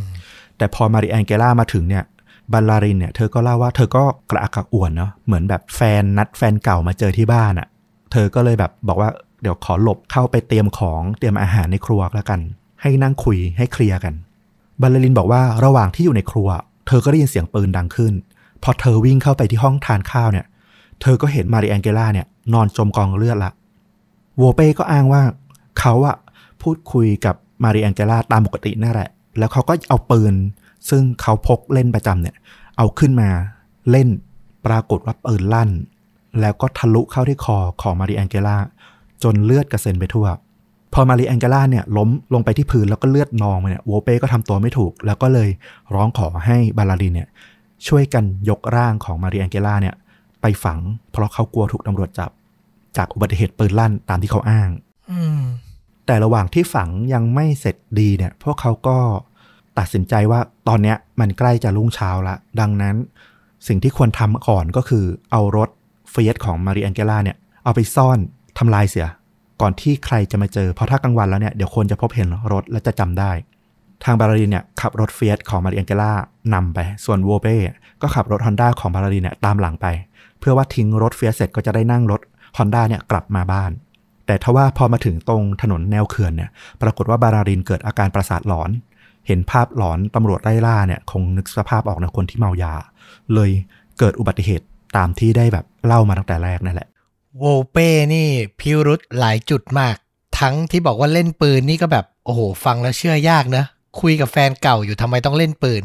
[0.56, 2.04] แต่พอมาริแองเกล่ามาถึงเนี่ย
[2.52, 7.68] บัลลารินเนี่ยเธอก็เล่าว่าเธอก็กระอักกระอ่วนเนาะเหมือนแบบแฟนนัดแฟนเก่ามาเจอที่บ้านอะ่ะ
[8.12, 9.10] เธอก็เลยแบบบอกว่า
[9.42, 12.40] เดี๋ยวขอหลบเข้าไปเตรียมของเตรียมอาหารในครัวแล้วกัน
[12.82, 14.14] ให้นั่งคุยให้เคลียร์กัน
[14.82, 16.48] บัลลารินบอกว่าระหว่างที่อยู่ในครัว
[16.86, 18.12] เธอก็ได้ยินเสียงปืนดังขึ้น
[18.62, 20.46] พอเธอวิ่งเข้าไปที่ห้องทานข้าวเนี่ย
[21.00, 23.52] เธอก็เห็นมาริแองเกล่าเนี่ยนอนจมกองเลือดละ
[24.36, 25.22] โวเป้ก็อ้างว่า
[25.78, 26.16] เขาอะ
[26.62, 27.34] พูดคุยกับ
[27.64, 30.34] มาริแองเกล่าตามปกตินั่นแหละ แล้วเขาก็เอาปืน
[30.90, 32.37] ซึ่งเขาพกเล่นประจำเนี่ย
[32.76, 33.30] เอาขึ้นมา
[33.90, 34.09] เล่น
[34.66, 35.71] ปรากฏว่าปืนลั่น
[36.40, 38.56] แล้วก็ทะลุเข้าที่คอของมาริแองเกล่า
[39.23, 40.26] จนเลือดกระเซ็นไปทั่ว
[40.95, 45.49] พอมาริแองเกล่าเนี่ยล้มลงไปที่พื้นแล้วก็เลือดนองมาเนี่ยโวเป้ก็ทำตัวไม่ถูก แล้วก็เลย
[45.95, 47.28] ร้องขอให้บาลารินเนี่ย
[47.87, 49.95] ช่วยกันยกร่างของมาริแองเกล่าเนี่ย
[50.42, 50.78] ไปฝัง
[51.11, 52.30] เพราะเขากลัวถูกตำรวจจับ
[52.97, 54.71] จากอุบัติเหตุปืนลั่นตามที่เขาอ้าง
[55.11, 55.42] อืม
[56.06, 58.99] แต่ระหว่างที่ฝังยังไม่เสร็จดีเนี่ย พวกเขาก็
[59.78, 62.97] ตัดสินใจว่าตอนเนี้ยมันใกล้จะรุ่งเช้าละ ดังนั้น
[63.68, 65.68] สิ่งที่ควรทำก่อนก็คือเอารถ
[66.11, 68.18] เฟียตของมาริแองเกล่าเนี่ยเอาไปซ่อน
[68.59, 69.09] ทำลายเสีย
[69.61, 73.33] ก่อนที่ใครจะมาเจอ เพราะถ้ากลางวันแล้วเนี่ยเดี๋ยวคนจะพบเห็นรถและจะจำได้
[74.04, 76.12] ทางบารารินเนี่ยขับรถเฟียตของมาริแองเกล่า
[76.54, 77.56] นำไป ส่วนโวเป้
[78.02, 79.87] ก็ขับรถฮอนด้าของบารารินเนี่ยตามหลังไป
[80.38, 82.21] เพื่อว่าทิ้งรถเฟียตเสร็จก็จะได้นั่งรถ
[82.56, 83.71] ฮอนด้าเนี่ยกลับมาบ้าน
[84.26, 86.50] แต่ทว่าพอมาถึงตรงถนนแนวเขื่อนเนี่ย
[86.83, 88.71] ปรากฏว่าบารารินเกิดอาการประสาทหลอน
[89.26, 92.74] เห็นภาพหลอนตำรวจไล่ล่าเนี่ยคงนึกสภาพออกนะคนที่เมายา
[93.35, 93.50] เลย
[93.98, 96.88] เกิดอุบัติเหตุตามที่ได้แบบเล่ามาตั้งแต่แรกนั่นแหละ
[97.38, 98.29] โวเป้นี่
[98.61, 99.96] พิรุษหลายจุดมาก
[100.38, 103.64] ทั้งที่บอกว่าเล่นปืนนี่ก็แบบโอ้โหฟังแล้วเชื่อยากนะ
[104.00, 105.83] คุยกับแฟนเก่าอยู่ทำไมต้องเล่นปืน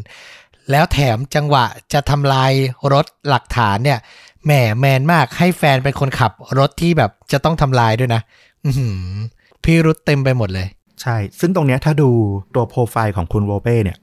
[0.71, 2.51] แล้วแถมจังหวะจะทำลาย
[2.93, 3.99] รถหลักฐานเนี่ย
[4.45, 8.21] แหมแมนมากให้แฟนเป็นคนขับรถที่แบบจะต้องทำลายด้วยนะ
[8.65, 8.71] อื
[9.63, 10.67] พิรุษเต็มไปหมดเลย
[11.01, 12.09] ใช่ ซึ่งตรงเนี้ยถ้าดู
[12.55, 13.97] ตัวโปรไฟล์ของคุณโวเป้เนี่ย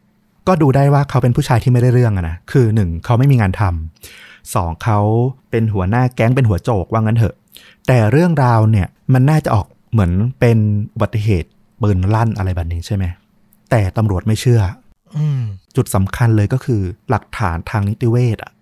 [0.48, 4.98] ก็ดูได้ว่าเขาเป็นผู้ชายที่ไม่ได้เรื่องอะนะ คือหนึ่งเขาไม่มีงานทำสองเขา
[5.50, 7.34] เป็นหัวหน้าแก๊งเป็นหัวโจกว่างั้นเถอะ
[7.86, 10.58] แต่เรื่องราวเนี่ยมันน่าจะออกเหมือนเป็น
[10.94, 11.48] อุบัติเหตุ
[11.82, 13.04] ปืนลั่นอะไรแบบนี้ใช่ไหม
[13.70, 14.60] แต่ตำรวจไม่เชื่อ
[15.16, 15.42] อืม
[15.76, 18.52] จุดสำคัญเลยก็คือหลักฐานทางนิติเวชอะ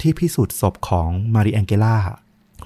[0.00, 1.96] ที่พิสูจน์ศพของมาริแองเกล่า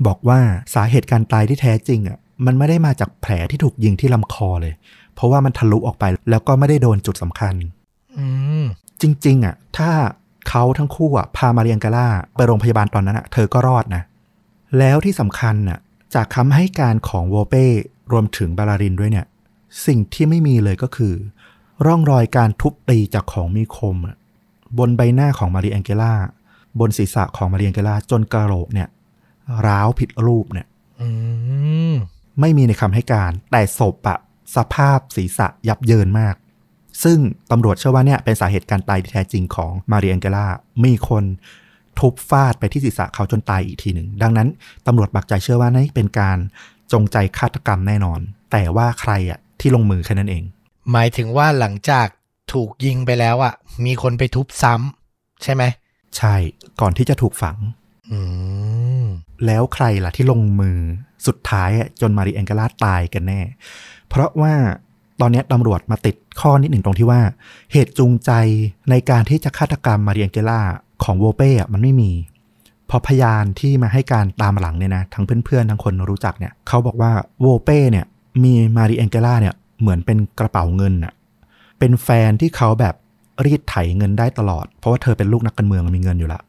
[0.06, 0.40] บอกว่า
[0.74, 4.74] สาเหตุการตายที่แท้จริงอะมันไม่ได้มาจากแผลที่ถูกยิงที่ลำคอเลย
[5.14, 7.54] เพราะว่ามันทะลุออกไปแล้วก็ไม่ได้โดนจุดสำคัญ
[8.18, 8.26] อื
[8.62, 8.64] ม
[9.00, 9.90] จริง ๆอะถ้า
[10.48, 14.02] เขาทั้งคู่อะพามาริแองเกล่าไปโรงพยาบาลตอนนั้นอะเธอก็รอดนะ
[14.78, 15.78] แล้วที่สำคัญน่ะ
[16.14, 17.66] จากคำให้การของโวเป้
[18.12, 19.26] รวมถึงบาลารินด้วยเนี่ย
[19.86, 21.14] สิ่งที่ไม่มีเลยก็คือ
[21.86, 24.16] ร่องรอยการทุบตีจากของมีคมอะ
[24.78, 26.14] บนใบหน้าของมาริแองเกล่า
[26.80, 28.88] บนศีรษะของมาริแองเกล่าจนกระโหลกเนี่ย
[29.66, 30.66] ร้าวผิดรูปเนี่ย
[31.00, 31.08] อื
[31.92, 31.94] ม
[32.40, 34.18] ไม่มีในคำให้การ แต่ศพอะ
[34.56, 36.36] สภาพศีรษะยับเยินมาก
[37.04, 37.18] ซึ่ง
[37.50, 40.46] ตำรวจเชื่อว่าเนี่ยเป็นสาเหตุการตายที่แท้จริงของมาริแองเกล่า
[40.84, 41.24] มีคน
[41.98, 44.48] ทุบฟาดไปที่ศีรษะเขาจนตายอีกทีหนึ่ง ดังนั้น
[44.86, 46.38] ตำรวจปักใจเชื่อว่านี่เป็นการ
[46.92, 48.20] จงใจฆาตกรรมแน่นอน
[48.52, 50.44] แต่ว่าใครอะที่ลงมือแค่นั้นเอง
[50.92, 52.06] หมายถึงว่าหลังจาก
[52.52, 55.62] ถูกยิงไปแล้วอะ มีคนไปทุบซ้ำใช่ไหม
[56.16, 56.34] ใช่
[56.80, 57.56] ก่อนที่จะถูกฝัง
[58.10, 58.18] อื
[59.02, 59.04] ม
[59.46, 60.78] แล้วใครล่ะที่ลงมือ
[61.26, 63.40] สุดท้ายอะจนมาริแองเกล่าตายกันแน่
[64.10, 64.54] เพราะว่า
[65.20, 67.20] ตอนนี้ตำรวจมาติดข้อนิดหนึ่งตรงที่ว่า
[67.72, 68.30] เหตุจูงใจ
[68.90, 70.60] ในการที่จะฆาตกรรมมาเริแองเกล่า
[71.04, 72.10] ของโวเป้มันไม่มี
[72.86, 78.06] เพราะพยานที่มาให้การตามหลังเนี่ยนะทั้งเพื่อนๆทั้งคนรู้จักเนี่ยเขาบอกว่าโวเป้เนี่ย
[78.44, 81.12] มีมาริแองเกล่าเนี่ยเหมือนเป็นกระเป๋าเงินอะ
[81.78, 82.94] เป็นแฟนที่เขาแบบ
[83.44, 86.40] รีดไถเงินได้ตลอด เพราะว่าเธอเป็นลูกนักการเมืองมีเงินอยู่ละ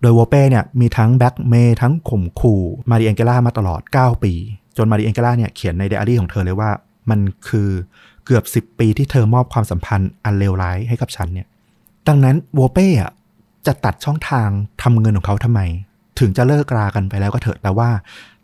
[0.00, 4.32] โดยโวเป้เนี่ยมีทั้งแบ็กเมย์ทั้งข่มขู่มาริแองเกล่ามาตลอด 9 ปี
[4.76, 6.70] จนมาริแองเกล่าเนี่ยเขียนในไดอารี่ของเธอเลยว่า
[7.10, 7.68] มันคือ
[8.24, 11.46] เกือบ 10 ปีที่เธอมอบความสัมพันธ์อันเลวร้ายให้กับฉันเนี่ย
[12.08, 13.12] ดังนั้นโวเป้อะ
[13.66, 14.48] จะตัดช่องทาง
[14.82, 15.60] ทำเงินของเขาทำไม
[16.18, 17.90] ถึงจะเลิกรากันไปแล้วก็เถอะแต่ว่า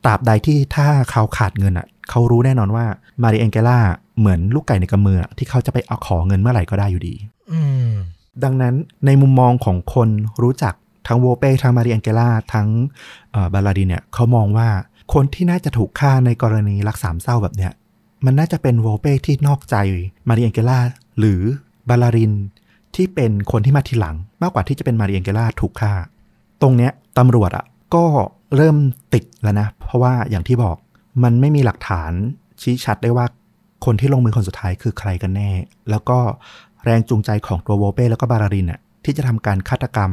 [0.04, 2.84] ตราบใดที่ถ้าเขาขาดเงินอะเขารู้แน่นอนว่า
[3.22, 3.78] มาริแองเกล่า
[4.18, 7.14] เหมือนลูกไก่ในกำมืออะที่เขาจะไปเอาขอเงินเมื่อไหร่ก็ได้อยู่ดี
[7.52, 7.90] อืม
[8.44, 8.74] ดังนั้น
[9.06, 10.08] ในมุมมองของคน
[10.42, 10.74] รู้จัก
[11.06, 12.68] ทั้งโวเป้ทั้งมาริแองเกล่าทั้ง
[13.32, 14.68] เอ่อบาลาดินเนี่ยเขามองว่า
[15.14, 17.72] คนที่น่าจะถูกฆ่าในกรณีรักสามเศร้าแบบเนี้ย
[18.24, 19.76] มันน่าจะเป็นโวเป้ที่นอกใจ
[20.28, 20.78] มาริเอนเกล่า
[21.18, 21.40] หรือ
[21.88, 22.32] บาลาริน
[22.94, 25.92] ที่เป็นคนที่มาทีหลัง มากกว่าที่จะเป็นมาริเอนเกล่าถูกฆ่า
[26.62, 28.04] ตรงเนี้ยตำรวจอะก็
[28.56, 28.76] เริ่ม
[29.14, 30.76] ติดแล้วนะ เพราะว่าอย่างที่บอก
[31.22, 32.12] มันไม่มีหลักฐาน
[32.62, 33.26] ชี้ชัดได้ว่า
[33.84, 35.50] คนที่ลงมือคนสุดท้ายคือใครกันแน่
[35.90, 36.18] แล้วก็
[36.84, 40.10] แรงจูงใจของตัวโวเป้แล้วก็บารารินอะที่จะทำการฆาตกรรม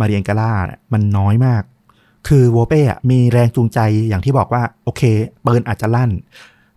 [0.00, 0.50] มาริเอนกาล่า
[0.92, 1.62] มันน้อยมาก
[2.28, 5.02] คือโวเป้อะมีแรงจูงใจอย่างที่บอกว่า โอเค
[5.42, 6.10] เปืนอาจจะลั่น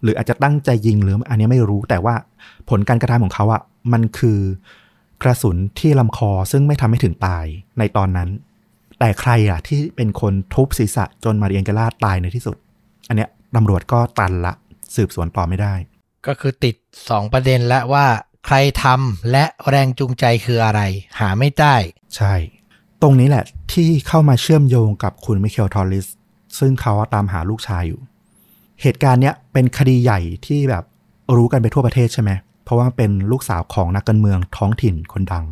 [0.04, 2.16] หรืออาจจะตั้งใจยิงหรืออันนี้ไม่รู้แต่ว่า
[2.70, 3.62] ผลการกระทำของเขาอะ
[3.94, 4.40] มันคือ
[5.24, 7.46] กระสุนที่ลำคอซึ่งไม่ทำให้ถึงตาย
[7.80, 8.30] ในตอนนั้น
[9.00, 12.56] แต่ใครอะที่เป็นคนทุบศีรษะจนมาริเอนกาล่าตายในที่สุด
[13.08, 14.54] อันเนี้ยตำรวจก็ตันละ
[14.96, 15.74] สืบสวนต่อไม่ได้
[16.28, 18.06] ก็คือติด 2 ประเด็นแล้วว่า
[18.46, 20.82] ใครทำและแรงจูงใจคืออะไร
[21.20, 21.76] หาไม่ได้
[22.16, 22.34] ใช่
[23.02, 26.08] ตรงนี้แหละที่เข้ามาเชื่อมโยงกับคุณมิเคลทอริส
[26.60, 28.02] ซึ่งเขาตามหาลูกชายอยู่
[28.82, 30.84] เหตุการณ์เนี้ยเป็นคดีใหญ่ที่แบบ
[31.36, 32.32] รู้กันไปทั่วประเทศใช่ไหม
[32.64, 35.46] เพราะว่าเป็นลูกสาวของนักการเมืองท้องถิ่นคนดัง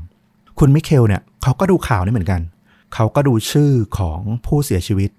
[0.59, 2.41] คุณมิเคลเนี่ยเขาก็ดูข่าวนี่เหมือนกัน
[2.93, 5.09] เขาก็ดูชื่อของผู้เสียชีวิต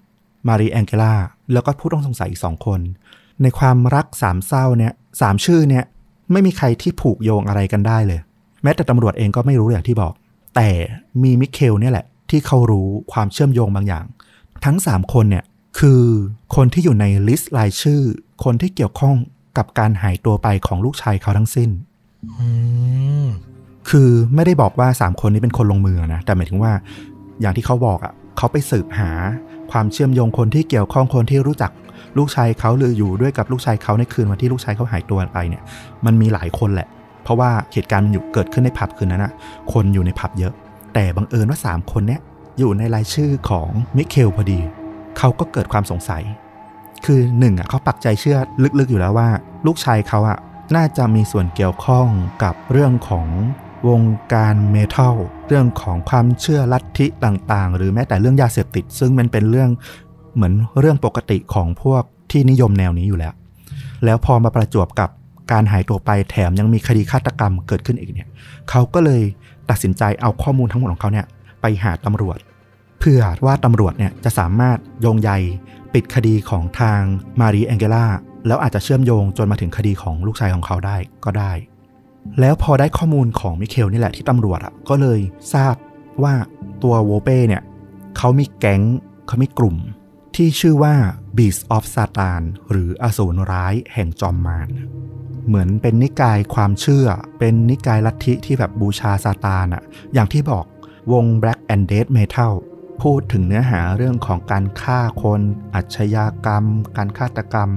[0.48, 1.14] มารีแองเกล่า
[1.52, 2.80] แล้วก็ผู้ต้องสงสัยอีกสองคน
[3.42, 5.84] ในความรักสามเศร้าเนี่ยสามชื่อเนี่ย
[6.32, 8.20] ไม่มีใครที่ผูกโยงอะไรกันได้เลย
[8.62, 10.12] แม้แต่ตำรวจเองก็ไม่รู้อย่างที่บอก
[10.56, 10.68] แต่
[11.22, 14.04] มีมิเคลเนี่ยแหละที่เขารู้ความเชื่อมโยงบางอย่าง
[14.64, 15.44] ทั้ง 3 คนเนี่ย
[15.78, 16.04] คือ
[16.56, 18.00] คนที่อยู่ในลิสต์รายชื่อ
[18.44, 19.16] คนที่เกี่ยวข้อง
[19.58, 21.70] กับการหายตัวไปของลูกชายเขาทั้งสิ้น
[22.40, 22.48] อื
[23.24, 23.26] ม
[23.90, 26.72] คือไม่ได้บอกว่า3คนนี้เป็นคนลงมือนะ แต่หมายถึงว่า
[27.40, 29.10] อย่างที่เขาบอกอะ่ะ เขาไปสืบหา
[29.72, 31.70] ความเชื่อมโยงคนที่เกี่ยวข้องคนที่รู้จัก
[32.18, 35.62] ลูกชายเขาหรืออยู่ด้วยกับลูกชายเขาในคืนวันที่ลูกชายเขาหายตัวไปเนี่ย
[36.04, 36.88] มันมีหลายคนแหละ
[37.22, 39.32] เพราะว่าเหตุการณ์มันอยู่เกิดขึ้นในผับคืนนั้นนะ
[39.72, 40.52] คนอยู่ในผับเยอะ
[40.94, 42.20] แต่บังเอิญว่า 3 คนเนี้ย
[42.58, 44.60] อยู่ในรายชื่อของมิเคลพอดี
[45.18, 46.22] เขาก็เกิดความสงสัย
[47.04, 48.38] คือหนึ่งอะเขาปักใจเชื่อ
[48.78, 49.28] ลึกๆอยู่แล้วว่า
[49.66, 50.38] ลูกชายเขาอะ
[50.76, 52.06] น่าจะมีส่วนเกี่ยวข้อง
[52.42, 53.26] กับเรื่องของ
[53.88, 55.14] วงการเมทัล
[55.48, 59.70] เรื่องของความเชื่อลัทธิต่างๆ หรือแม้แต่เรื่องยาเสพติด ซึ่งมันเป็นเรื่อง
[60.34, 63.32] เหมือนเรื่องปกติของพวกที่นิยมแนวนี้อยู่แล้ว
[64.04, 65.10] แล้วพอมาประจวบกับ
[65.52, 68.28] การหายตัวไปแถมยังมีคดีฆาตกรรมเกิดขึ้นอีกเนี่ย
[68.70, 69.22] เขาก็เลย
[69.70, 71.26] ตัดสินใจเอาข้อมูลทั้งหมดของเขาเนี่ย
[71.60, 72.38] ไปหาตำรวจ
[73.04, 75.30] เพื่อว่าตำรวจเนี่ยจะสามารถโยงใย
[75.94, 77.00] ปิดคดีของทาง
[77.40, 78.06] มารีแองเกล่า
[78.46, 81.52] แล้วอาจจะเชื่อมโยงจนมาถึงคดีของลูกชายของเขาได้ก็ได้
[82.40, 85.20] แล้วพอได้ข้อมูลของมิเคลนี่แหละที่ตำรวจอะก็เลย
[85.54, 85.74] ทราบ
[86.22, 86.34] ว่า
[86.82, 87.62] ตัวโวเป้เนี่ย
[88.16, 88.82] เขามีแก๊ง
[89.26, 89.76] เขามีกลุ่ม
[90.36, 90.94] ที่ชื่อว่า
[91.36, 94.68] Beast of Satan หรืออสูรร้ายแห่งจอมมาร
[95.46, 97.06] เหมือนเป็นนิกายความเชื่อ
[97.38, 99.82] เป็นนิกายลัทธิที่แบบบูชาซาตานอะ
[100.14, 100.64] อย่างที่บอก
[101.12, 102.52] วง Black and Dead Metal
[103.02, 105.40] พูดถึงเนื้อหาเรื่องของการฆ่าคน
[105.74, 106.64] อัจฉริยกรรม
[106.96, 107.70] การฆาตกรรม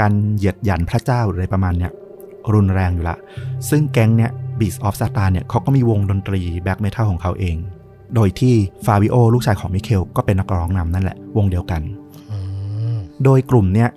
[0.00, 1.92] การเหยียดหยันพระเจ้าหรืออะไรประมาณเนี้ย
[2.54, 3.16] รุนแรงอยู่ละ
[3.70, 7.56] ซึ่งแก๊งเนี้ย Beast of Satan เนี่ยเขาก็มีวงดนตรี Black Metal ของเขาเอง
[8.14, 8.54] โดยที่
[8.86, 11.82] ฟาวิโอลูกชายของมิเคลก็เป็นนักร้องนำนั่นแหละ วงเดียวกัน
[13.24, 13.90] โดยกลุ่มเนี้ย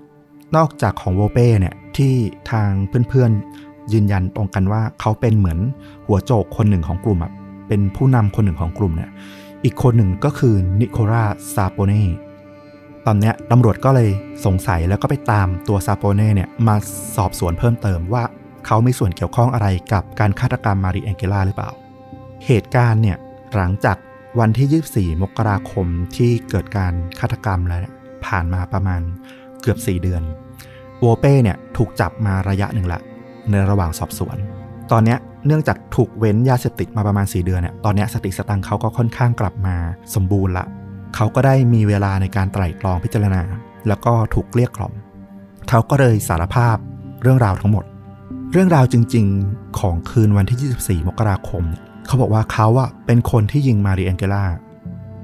[0.56, 2.14] นอกจากของโวเป้เนี่ยที่
[2.52, 2.70] ทาง
[3.10, 5.60] เพื่อนๆยืนยันตรงกันว่าเขาเป็นเหมือน
[6.08, 7.32] หัวโจกคนหนึ่งของกลุ่มอะ
[7.68, 9.12] เป็นผู้นำคนหนึ่งของกลุ่มเนี่ย
[9.64, 12.04] อีกคนหนึ่งก็คือนิโคลาซาโปเน่
[13.06, 14.10] ตอนเนี้ยตำรวจก็เลย
[14.46, 16.76] สงสัยแล้วก็ไปตามตัวซาโปเน่เนี่ยมา
[17.16, 18.24] สอบสวนเพิ่มเติมว่า
[18.66, 21.72] เขามีส่วนเกี่ยวข้องอะไรกับการฆาตกรรมมารีแองเกล่าหรือเปล่า
[22.46, 23.18] เหตุการณ์เนี่ย
[23.56, 23.98] หลังจาก
[24.40, 27.94] วันที่ 24 มกราคมที่เกิดการฆาตกรรมแล้วเนี่ย
[28.26, 29.02] ผ่านมาประมาณ
[29.62, 30.24] เกือบ 4 เดือน
[31.00, 33.02] โวเป้เนี่ยถูกจับมาระยะหนึ่งละ
[33.50, 34.38] ในระหว่างสอบสวน
[34.92, 39.76] ตอนเนี้ย เนื่องจากถูกเว้นยาเสพติดมาประมาณ 4 เดือนเนี่ย ตอนนี้สติสตังค์เขาก็ค่อนข้างกลับมา
[40.16, 40.66] สมบูรณ์ละ
[41.16, 43.42] เขาก็ได้มีเวลาในการไตร่ตรองพิจารณา
[43.88, 44.94] แล้วก็ถูกเกลี้ยกล่อม
[45.70, 46.78] เขาก็เลยสารภาพ
[47.22, 47.86] เรื่องราวทั้งหมด
[48.52, 54.46] เรื่องราวจริง ๆ ของคืนวันที่ 24 มกราคมเนี่ยเขาบอกว่าเขาอะเป็นคนที่ยิงมารีแองเกล่า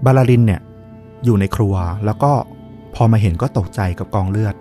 [0.06, 0.62] บาลารินเนี่ย
[1.26, 1.76] อยู่ในครัว
[2.06, 2.32] แล้วก็
[2.96, 4.56] พอมาเห็นก็ตกใจกับกองเลือด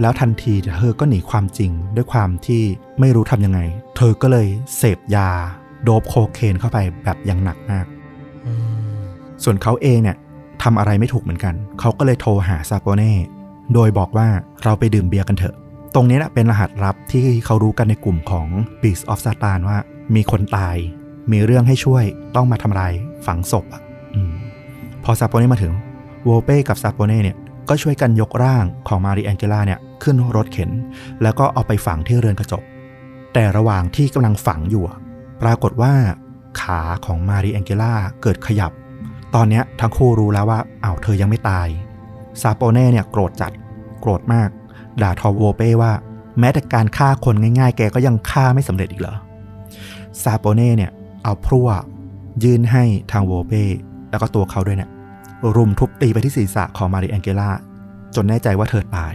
[0.00, 2.62] แล้วทันทีเธอก็หนีความจริงด้วยความที่
[3.00, 3.60] ไม่รู้ทำยังไง
[3.96, 5.28] เธอก็เลยเสพยา
[5.82, 7.86] โดบโคเคนเข้าไปแบบอย่างหนักมาก
[8.46, 8.52] อื
[8.94, 8.98] ม
[9.44, 10.16] ส่วนเขาเองเนี่ย
[10.62, 13.12] ทำอะไรไม่ถูกเหมือนกัน เขาก็เลยโทรหาซาโปเน่
[13.74, 14.28] โดยบอกว่า
[14.64, 15.54] เราไปดื่มเบียร์กันเถอะ
[15.94, 18.46] ตรงนี้นะเป็นรหัสลับที่เขารู้กันในกลุ่มของ
[18.82, 19.78] Beast of Satan ว่า
[20.14, 20.76] มีคนตาย
[21.32, 22.04] มีเรื่องให้ช่วย
[22.34, 22.92] ต้องมาทำลาย
[23.26, 23.82] ฝังศพอะ
[24.14, 24.32] อม
[25.04, 25.72] พอซาโปเน่มาถึง
[26.24, 27.36] โวเป้กับซาโปเน่เนี่ย
[27.68, 30.70] ก็ช่วยกันยกร่างของมารีแองเกล่าเนี่ยขึ้นรถเข็น
[31.22, 32.62] แล้วก็เอาไปฝังที่เรือนกระจก
[33.32, 34.84] แต่ระหว่างที่กำลังฝังอยู่
[35.42, 35.92] ปรากฏว่า
[36.60, 38.72] ขาของมารีแองเกล่าเกิดขยับ
[39.34, 41.68] ตอนนี้ทั้งคู่รู้แล้วว่าอ้าวเธอยังไม่ตาย
[42.42, 43.52] ซาโปเน่เนี่ยโกรธจัด
[44.00, 44.48] โกรธมาก
[45.02, 45.92] ด่าทอโวเป้ว่า
[46.40, 49.16] แม้แต่การฆ่าคนง่ายๆ แกก็ยังฆ่าไม่สำเร็จอีกเหรอ
[50.22, 50.90] ซาโปเน่เนี่ย
[51.22, 51.68] เอาพรั่ว
[52.44, 53.64] ยื่นให้ทางโวเป้
[54.10, 54.90] แล้วก็ตัวเขาด้วยเนี่ย
[55.56, 57.50] รุมทุบตีไปที่ศีรษะของมาริแองเกล่า
[58.14, 59.14] จนแน่ใจว่าเธอตาย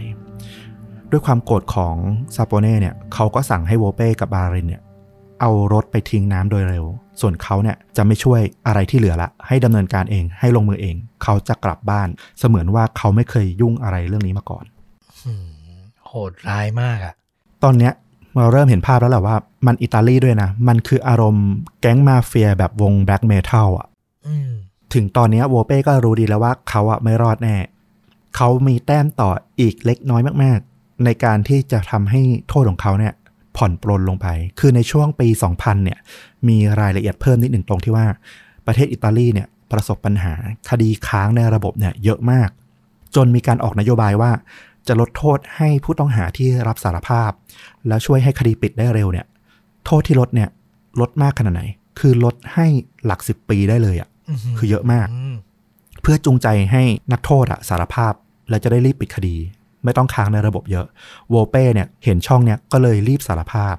[1.10, 1.94] ด้วยความโกรธของ
[2.36, 4.82] ซาโปเน่เนี่ยเขาก็สั่งให้โวเป้กับบารินเนี่ย
[5.40, 6.84] เอารถไปทิ้งน้ำโดยเร็ว
[7.20, 14.64] ส่วนเขาเนี่ยจะไม่ช่วยอะไรที่เหลือละ ให้ดำเนินการเองให้ลงมือเอง เขาจะกลับบ้าน เสมือนว่าเขาไม่เคยยุ่งอะไรเรื่องนี้มาก่อน
[15.26, 15.46] อืม
[16.06, 17.14] โหดร้ายมากอะ
[17.64, 17.92] ตอนเนี้ย
[18.36, 21.48] เราเริ่มเห็นภาพแล้วแหละว่า มันอิตาลีด้วยนะ มันคืออารมณ์
[21.80, 23.86] แก๊งมาเฟียแบบวงแบล็กเมทัลอะ
[24.26, 24.50] อืม
[24.94, 27.56] ถึงตอนนี้โวเป้ก็รู้ดีแล้วว่าเขาอะไม่รอดแน่
[28.36, 33.12] เขามีแต้มต่ออีกเล็กน้อยมาก ๆ ในการที่จะทำให้โทษของเขาเนี่ย
[33.56, 34.26] ผ่อนปลนลงไป
[34.58, 35.98] คือในช่วงปี 2000 เนี่ย
[36.48, 38.06] มีรายละเอียดเพิ่มนิดหนึ่งตรงที่ว่า
[38.66, 40.34] ประเทศอิตาลีเนี่ยประสบปัญหา
[40.70, 42.48] คดีค้างในระบบเนี่ยเยอะมาก
[43.16, 44.32] จนมีการออกนโยบายว่า
[44.88, 47.30] จะลดโทษให้ผู้ต้องหาที่รับสารภาพ
[47.88, 49.26] แล้วช่วยให้คดีปิดได้เร็วเนี่ย
[49.86, 50.48] โทษที่ลดเนี่ย
[51.00, 51.62] ลดมากขนาดไหน
[51.98, 52.66] คือลดให้
[53.04, 54.08] หลักสิบปีได้เลยอะ
[54.58, 55.34] คือเยอะมากม
[56.02, 58.12] เพื่อจูงใจให้นักโทษอะสารภาพ
[58.48, 59.36] และจะได้รีบปิดคดี
[59.84, 60.86] ไม่ต้องค้างในระบบเยอะ
[61.30, 63.74] โวเป้เนี่ยเห็นช่องเนี้ยก็เลยรีบสารภาพ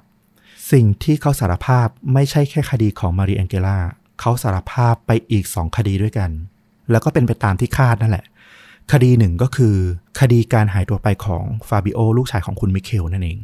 [0.72, 3.78] สิ่งที่เขาสารภาพไม่ใช่แค่คดีของมารีแองเกล่า
[4.20, 6.30] เขาสารภาพไปอีกสองคดีด้วยกัน
[6.90, 8.24] แล้วก็เป็นไปตามที่คาดนั่นแหละ
[8.92, 9.76] คดีหนึ่งก็คือ
[10.20, 13.38] คดีการหายตัวไปของฟาบิโอลูกชายของคุณมิเคลนั่นเอง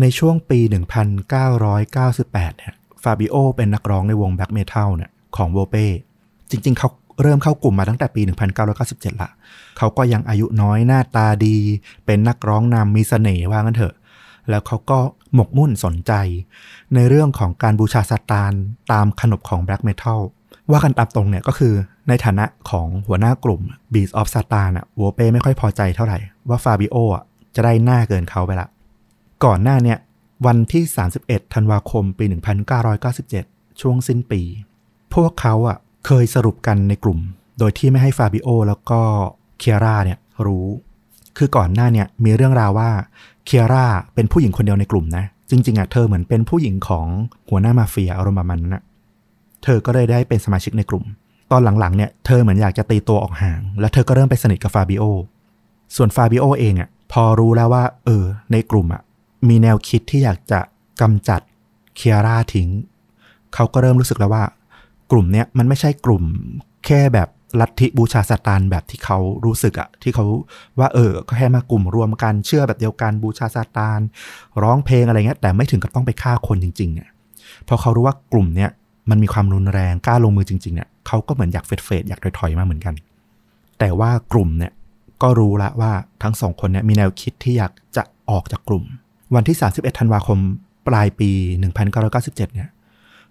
[0.00, 5.86] ในช่วงปี 1998 เนี่ย ฟาบิโอเป็นนักร้องในวง black metal เนี่ยของโวเป้
[6.50, 6.88] จริง ๆ เขา
[7.22, 8.22] เริ่มเข้ากลุ่มมาตั้งแต่ปี
[8.70, 9.30] 1997 ละ
[9.78, 11.56] เขาก็ยังอายุน้อยหน้าตาดี
[12.06, 13.94] เป็นนักร้องนำมีเสน่ห์ว่างั้นเถอะ
[14.50, 14.98] แล้วเขาก็
[15.34, 16.12] หมกมุ่นสนใจ
[16.94, 18.52] ในเรื่องของการบูชาซาตาน
[18.92, 20.20] ตามขนบของแบล็กเมทัล
[20.70, 21.74] ว่ากันตามตรงเนี่ยก็คือ
[22.08, 28.68] ในฐานะของหัวหน้ากลุ่ม Beast of Satan อะโวเป้ไม่ค่อยพอใจเท่าไหร่ ว่าฟาบิโออะจะได้หน้าเกินเขาไปละ
[29.44, 29.98] ก่อนหน้าเนี่ย
[30.46, 30.82] วันที่
[31.18, 32.24] 31 ธันวาคมปี
[33.02, 34.40] 1997 ช่วงสิ้นปี
[35.14, 37.18] พวกเขาอะ เคยสรุปกันในกลุ่ม
[37.58, 39.00] โดยที่ไม่ให้ฟาบิโอแล้วก็
[39.58, 40.66] เคียร่าเนี่ยรู้
[41.36, 42.90] คือก่อนหน้าเนี่ยมีเรื่องราวว่า
[43.44, 47.06] เคียร่าเป็นผู้หญิงคนเดียวในกลุ่มนะ จริงๆอะเธอเหมือนเป็นผู้หญิงของ
[47.50, 48.82] หัวหน้ามาเฟียอารมณ์ประมาณนั้นนะ
[49.64, 51.04] เธอก็เลยได้เป็นสมาชิกในกลุ่ม
[51.50, 55.04] ตอนหลังๆเนี่ยเธอเหมือนอยากจะตีตัวออกห่าง แล้วเธอก็เริ่มไปสนิทกับฟาบิโอ
[55.96, 59.02] ส่วนฟาบิโอเองอะพอรู้แล้วว่า เออ ในกลุ่มอะ
[59.48, 60.60] มีแนวคิดที่อยากจะ
[61.00, 61.40] กำจัด
[61.96, 62.68] เคียร่าทิ้ง
[63.54, 64.44] เขาก็เริ่มรู้สึกแล้วว่า
[65.10, 66.24] กลุ่มเนี้ยมันไม่ใช่กลุ่ม
[66.86, 67.28] แค่แบบ
[67.60, 70.26] ลัทธิบูชาสตานแบบที่เขารู้สึกอะที่เขา
[70.78, 74.00] ว่าเออก็แค่มากลุ่มรวมกันเชื่อแบบเดียวกันบูชาสตาน
[74.62, 77.08] ร้องเพลงอะไรเงี้ยแต่ไม่ถึงกับต้องไปฆ่าคนจริงๆเนี่ย
[77.68, 78.70] พอเขารู้ว่ากลุ่มเนี้ย
[79.10, 82.94] มันมีความรุนแรงกล้าลงมือจริงๆเนี่ยเขาก็เหมือนอยากเฟดเฟดอยากถอยๆมาเหมือนกัน
[83.78, 84.72] แต่ว่ากลุ่มเนี่ย
[85.22, 85.92] ก็รู้ละว่า
[86.22, 88.84] ทั้งสองคนเนี่ยมีแนวคิดที่อยากจะออกจากกลุ่ม
[89.34, 90.38] วันที่ 31 ธันวาคม
[90.88, 91.30] ปลายปี
[91.90, 92.68] 1997 เนี่ย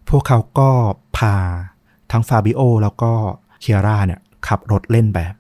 [0.10, 0.70] พวกเขาก็
[1.18, 1.36] พา
[2.12, 3.12] ทั้งฟาบิโอแล้วก็
[3.62, 5.34] เคียร่าเนี่ยขับรถเล่นแบบ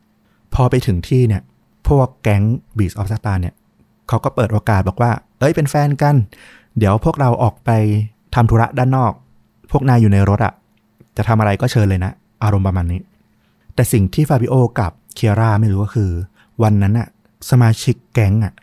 [0.53, 1.41] พอไปถึงที่เนี่ย
[1.87, 2.43] พวกแก๊ง
[2.77, 3.55] Beast of Satan เนี่ย
[4.07, 6.15] เขาก็เปิดโอกาสบอกว่า เอ้ยเป็นแฟนกัน
[6.77, 7.69] เดี๋ยวพวกเราออกไป
[8.35, 9.13] ทำธุระด้านนอก
[9.71, 10.53] พวกนายอยู่ในรถอะ
[11.17, 12.11] จะทำอะไรก็เชิญเลยนะ
[12.43, 13.01] อารมณ์ประมาณนี้
[13.75, 16.11] แต่สิ่งที่ฟาบิโอกับเคียร่าไม่รู้ก็คือ
[16.63, 17.07] วันนั้นอะ
[17.49, 18.53] สมาชิกแก๊งอะ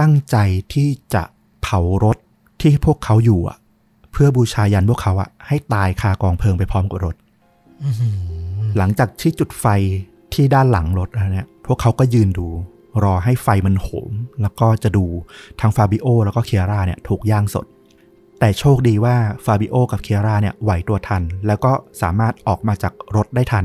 [0.00, 0.36] ตั้งใจ
[0.72, 1.22] ที่จะ
[1.62, 2.16] เผารถ
[2.60, 3.56] ที่พวกเขาอยู่อะ
[4.20, 7.16] พื่อบูชายันพวกเขาอะให้ตายคากองเพลิงไปพร้อมกับรถ
[7.84, 8.14] อื้อหือ
[8.76, 9.66] หลังจากที่จุดไฟ
[10.34, 12.46] ที่ด้านหลังรถแล้วเนี่ยพวกเขาก็ยืนดู
[13.02, 15.04] รอให้ไฟมันโหม แล้วก็จะดู
[15.60, 17.66] ทางฟาบิโอแล้วก็เคียร่าเนี่ยถูกย่างสด
[18.38, 23.64] แต่โชคดีว่าฟาบิโอกับเคียร่าเนี่ยไหวตัวทัน แล้วก็สามารถออกมาจากรถได้ทัน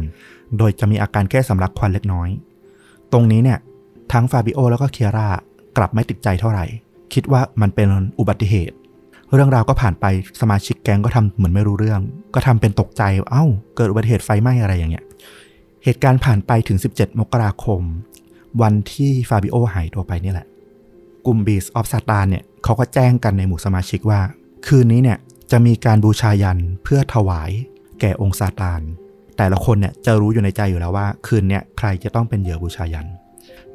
[0.58, 2.30] โดยจะมีอาการแค่สำลักควันเล็กน้อย
[3.12, 3.60] ตรงนี้เนี่ย
[4.13, 5.28] ทั้งฟาบิโอแล้วก็เคียร่า
[5.78, 6.66] กลับไม่ติดใจเท่าไหร่
[7.13, 7.89] คิดว่ามันเป็น
[8.20, 8.76] อุบัติเหตุ
[9.34, 10.06] เรื่องราวก็ผ่านไป
[10.41, 12.02] สมาชิกแก๊งก็ทำเหมือนไม่รู้เรื่อง
[12.34, 15.04] ก็ทำเป็นตกใจเอ้า เกิดอุบัติเหตุไฟไหม้อะไรอย่างเงี้ย
[15.84, 17.82] เหตุการณ์ผ่านไปถึง 17 มกราคม
[18.62, 20.48] วันที่ฟาบิโอหายตัวไปนี่แหละ
[21.26, 24.22] กลุ่ม Beast of Satan เนี่ยเขาก็แจ้งกันในหมู่สมาชิกว่า
[24.67, 25.17] คืนนี้เนี่ย
[25.52, 27.52] จะมีการบูชายัญเพื่อถวาย
[28.00, 28.82] แก่องค์ซาตาน
[29.38, 33.08] แต่ละคนเนี่ยจะรู้อยู่ในใจอยู่แล้วว่า คืนเนี้ยใครจะต้องเป็นเหยื่อบูชายัญ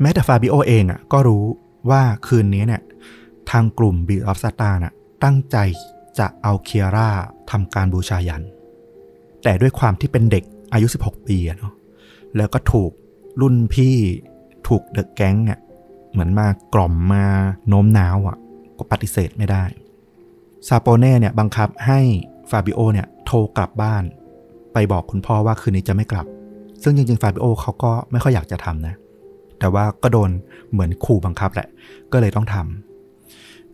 [0.01, 1.45] แม้แต่ฟาบิโอเองอะก็รู้
[1.91, 2.83] ว่าคืนนี้เนี่ย
[3.51, 4.93] ทางกลุ่ม Beast of Satan อะ
[5.25, 5.57] ตั้งใจ
[6.19, 7.11] จะเอาเคียร่า
[7.51, 8.43] ทำการบูชายัญ
[9.43, 11.73] แต่ด้วยความที่เป็นเด็กอายุ 16 ปีเนาะ
[12.37, 12.91] แล้วก็ถูก
[13.41, 13.97] รุ่นพี่
[14.69, 15.61] ถูก the gang เนี่ย
[16.13, 17.25] เหมือนมากล่อมมา
[17.69, 18.39] โน้มน้าวอะ
[18.79, 19.65] ก็ปฏิเสธไม่ได้
[20.69, 22.01] ซาโปเน่เนี่ยบังคับให้
[22.51, 24.05] ฟาบิโอเนี่ยโทรกลับบ้าน
[24.73, 26.27] ไปบอกคุณพ่อว่าคืนนี้จะไม่กลับ
[26.83, 28.95] ซึ่งจริงๆ ฟาบิโอเขาก็ไม่ค่อยอยากจะทำนะ
[29.59, 30.31] แต่ว่าก็โดน
[30.71, 31.69] เหมือนขู่บังคับแหละ
[32.13, 32.88] ก็เลยต้องทำ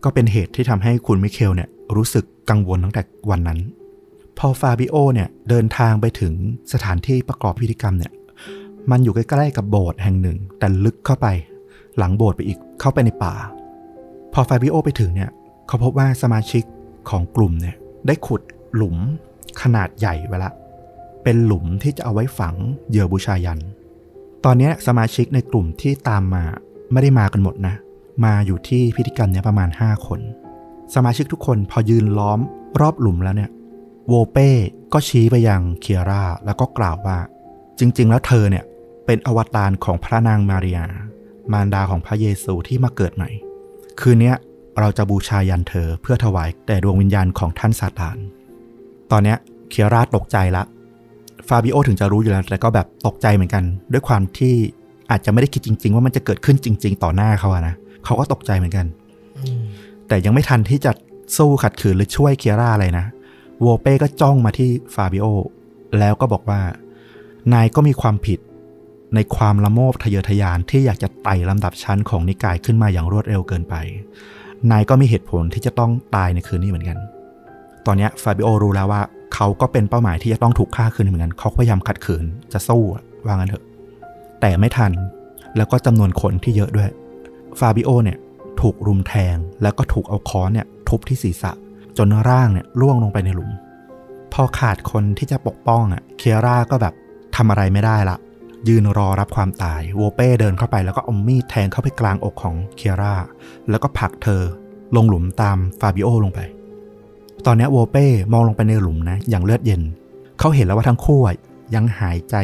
[0.05, 3.59] ก็เป็นเหตุที่ทำให้คุณมิเคลเนี่ยรู้สึกกังวลตั้งแต่วันนั้น
[4.37, 6.33] พอฟาบิโอเนี่ยเดินทางไปถึง
[6.73, 8.11] สถานที่ประกอบพิธีกรรมเนี่ย
[8.91, 11.27] มันอยู่ใกล้ๆกับโบสถ์แห่งหนึ่ง แต่ลึกเข้าไป
[11.97, 13.33] หลังโบสถ์ไปอีกเข้าไปในป่า
[14.33, 15.29] พอฟาบิโอไปถึงเนี่ย
[15.67, 16.63] เขาพบว่าสมาชิก
[17.09, 17.75] ของกลุ่มเนี่ย
[18.07, 18.41] ได้ขุด
[18.75, 18.95] หลุม
[19.61, 20.51] ขนาดใหญ่ไว้ละ
[21.23, 22.55] เป็นหลุมที่จะเอาไว้ฝัง
[22.89, 23.59] เหยื่อบูชายัน
[24.45, 26.43] ตอนนี้สมาชิกในกลุ่มที่ตามมา
[26.91, 27.75] ไม่ได้มากันหมดนะ
[28.23, 30.19] มาอยู่ที่พิธีกรรมเนี้ยประมาณ 5 คน
[30.95, 32.39] สมาชิกทุกคนพอยืนล้อม
[32.79, 33.51] รอบหลุมแล้วเนี่ย
[34.07, 34.49] โวเป้
[34.93, 37.17] ก็ชี้ไปยังเคียร่าแล้วก็กล่าวว่า
[37.79, 38.63] จริง ๆ แล้วเธอเนี่ย
[39.05, 40.85] เป็นอวตารของพระนางมาริยา
[41.51, 43.29] มารดาของพระเยซูที่มาเกิดใหม่
[43.99, 44.33] คืนนี้
[44.79, 48.17] เราจะบูชายันเธอเพื่อถวายแด่ดวงวิญญาณของท่านซาตาน
[49.11, 49.37] ตอนเนี้ย
[49.69, 50.63] เคียร่าตกใจละ
[51.47, 54.55] ฟาบิโอถึงจะรู้อยู่แล้วแต่ก็แบบตกใจเหมือนกัน ด้วยความที่
[55.11, 57.75] อาจจะไม่ได้คิดจริง ๆ ว่ามันจะเกิดขึ้นจริง ๆ ต่อหน้าเขาอะนะ
[58.05, 58.85] เขาก็ตกใจเหมือนกัน
[59.37, 59.61] อืม
[60.07, 60.91] แต่ยังไม่ทันที่จะ
[61.37, 63.05] สู้ขัดขืนหรือช่วยเคียร่าอะไรนะ
[63.61, 65.25] โวเป้ก็จ้องมาที่ฟาบิโอ
[65.99, 66.61] แล้วก็บอกว่า
[67.53, 68.39] นายก็มีความผิด
[69.15, 73.75] ในความละโมบทะเยอทะยานที่อยากจะไต่ลำดับชั้นของนิกายขึ้นมาอย่างรวดเร็วเกินไป
[74.71, 76.97] นายก็มีเหตุผลที่จะต้องตายในคืนนี้เหมือนกัน
[77.85, 79.01] ตอนเนี้ยฟาบิโอรู้แล้วว่า
[79.33, 83.63] เขาก็เป็นเป้าหมายที่จะต้องถูกฆ่าคืนเหมือนกัน เขาก็พยายามขัดขืนจะสู้อะว่างั้นเถอะ
[84.41, 84.91] แต่ไม่ทัน
[85.57, 86.89] แล้วก็จำนวนคนที่เยอะด้วย
[87.59, 88.17] ฟาบิโอเนี่ย
[88.61, 91.51] ถูกรุมแทงแล้วก็ถูกเอาค้อนเนี่ยทุบที่ศีรษะ
[91.97, 93.51] จนร่างเนี่ยล่วงลงไปในหลุม
[94.33, 96.93] พอขาดคนที่จะปกป้องอะเคียร่าก็แบบ
[97.35, 98.17] ทำอะไรไม่ได้ละ
[98.67, 103.15] ยืนรอรับความตายโวเป้เดินเข้าไปแล้วก็เอามีดแทงเข้าไปกลางอกของเคียร่า
[103.69, 104.41] แล้วก็ผลักเธอ
[104.95, 106.39] ลงหลุมตามฟาบิโอลงไป
[107.45, 109.81] ตอนนี้โวเป้มองลงไปในหลุมนะ อย่างเลือดเย็น
[110.39, 111.21] เขาเห็นแล้วว่าทั้งคู่
[111.75, 112.35] ยังหายใจ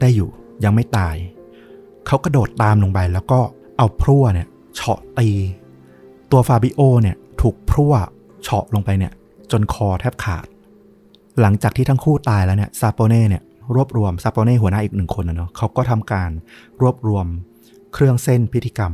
[0.00, 0.28] ได้อยู่
[0.64, 1.16] ยังไม่ตาย
[2.06, 3.40] เขากระโดดตามลงไปแล้วก็
[3.76, 5.28] เอาพรั่วเนี่ยเฉาะตี
[6.30, 7.94] ตัวฟาบิโอเนี่ยถูกพรั่ว
[8.42, 9.12] เฉาะลงไปเนี่ย
[9.50, 10.46] จนคอแทบขาด
[11.40, 13.42] หลังจากที่ทั้งคู่ตายแล้วเนี่ยซาโปเน่เนี่ย
[13.74, 16.30] รวบรวมซาโปเน่หัวหน้าอีกหนึ่งคนนะเนาะเขาก็ทำการ
[16.82, 17.26] รวบรวม
[17.94, 18.92] เครื่องเส้นพิธีกรรม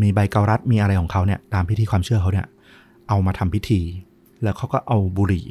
[0.00, 2.46] มีใบเการัดมีอะไรของเขาเนี่ยตามพิธีความเชื่อเขาเนี่ย
[3.08, 3.80] เอามาทำพิธี
[4.42, 5.46] แล้วเขาก็เอาบุหรี่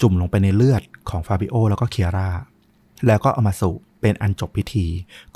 [0.00, 2.28] จุ่มลงไปในเลือดของฟาบิโอแล้วก็เคียร่า
[3.06, 4.86] แล้วก็เอามาสูบ เป็นอันจบพิธี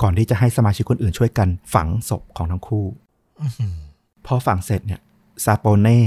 [0.01, 2.85] ก่อนที่จะให้สมาชิกคนอื่นช่วยกันฝังศพของทั้งคู่
[4.25, 5.01] พอฝังเสร็จเนี่ย
[5.45, 5.99] ซาโปเน่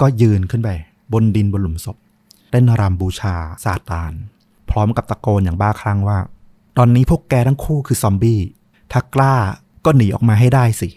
[0.00, 0.70] ก็ยืนขึ้นไป
[1.12, 1.96] บนดินบนหลุมศพ
[2.50, 4.12] เต้นรำบูชาซาตาน
[4.70, 6.18] พร้อมกับตะโกนอย่างบ้าคลั่งว่า
[6.78, 8.40] ตอนนี้พวกแกทั้งคู่คือซอมบี้
[8.92, 9.34] ถ้ากล้า
[9.84, 10.88] ก็หนีออกมาให้ได้สิ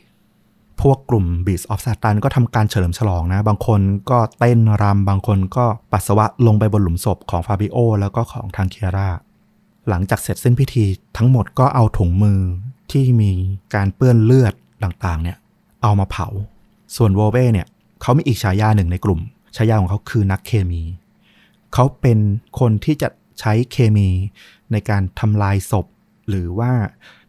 [0.81, 9.09] พวกกลุ่ม Beast of Satan ก็ทำการเฉลิมฉลองนะ บางคนก็เต้นรำบางคนก็ปัสสาวะลงไปบนหลุมศพของฟาบิโอแล้วก็ของทางเคียร่า
[9.89, 10.85] หลังจากเสร็จสิ้นพิธี
[11.17, 12.41] ทั้งหมดก็เอาถุงมือ
[12.91, 13.31] ที่มี
[13.75, 15.37] การเปื้อนเลือดต่างๆ เนี่ย
[15.81, 16.27] เอามาเผา
[16.95, 17.67] ส่วนโวเบ้เนี่ย
[18.01, 19.19] เขามีอีกฉายาหนึ่งในกลุ่ม
[19.55, 20.81] ฉายาของเขาคือนักเคมี
[21.73, 22.19] เขาเป็น
[22.59, 24.09] คนที่จะใช้เคมี
[24.71, 25.85] ในการทำลายศพ
[26.29, 26.71] หรือว่า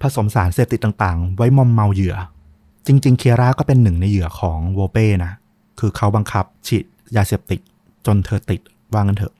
[0.02, 2.16] ผสมสารเสพติดต่างๆ ไว้มอมเมาเหยื่อ
[2.86, 5.32] จริง ๆ เคียร่าก็เป็นหนึ่งในเหยื่อของโวเป้นะ
[5.78, 6.84] คือเขาบังคับฉีด
[7.16, 7.60] ยาเสพติด
[8.06, 8.60] จนเธอติด
[8.92, 9.34] ว่างั้นเถอะ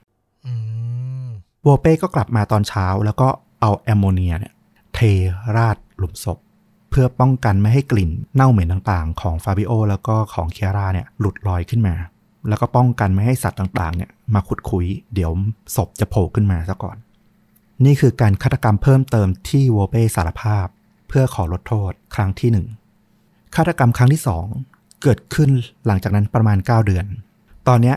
[1.62, 3.28] โวเป้ก็กลับมาตอนเช้า แล้วก็
[3.60, 4.52] เอาแอมโมเนียเนี่ย
[4.94, 4.98] เท
[5.56, 6.38] ราดหลุมศพ
[6.90, 11.94] เพื่อป้องกันไม่ให้กลิ่นเน่าเหม็นต่างๆ ของฟาบิโอแล้วก็ของเคียร่าเนี่ยหลุดลอยขึ้นมา
[12.48, 15.30] แล้วก็ป้องกันไม่ให้สัตว์ต่างๆเนี่ยมาขุดคุย เดี๋ยว
[15.76, 16.96] ศพจะโผล่ขึ้นมาซะก่อน
[17.84, 20.66] นี่คือการฆาตกรรมเพิ่มเติมที่โวเป้สารภาพ
[21.08, 22.66] เพื่อขอลดโทษครั้งที่หนึ่ง
[23.54, 24.46] ฆาตกรรมครั้งที่สอง
[25.02, 25.50] เกิดขึ้น
[25.86, 27.04] หลังจากนั้นประมาณ 9 เดือน
[27.68, 27.94] ตอนนี้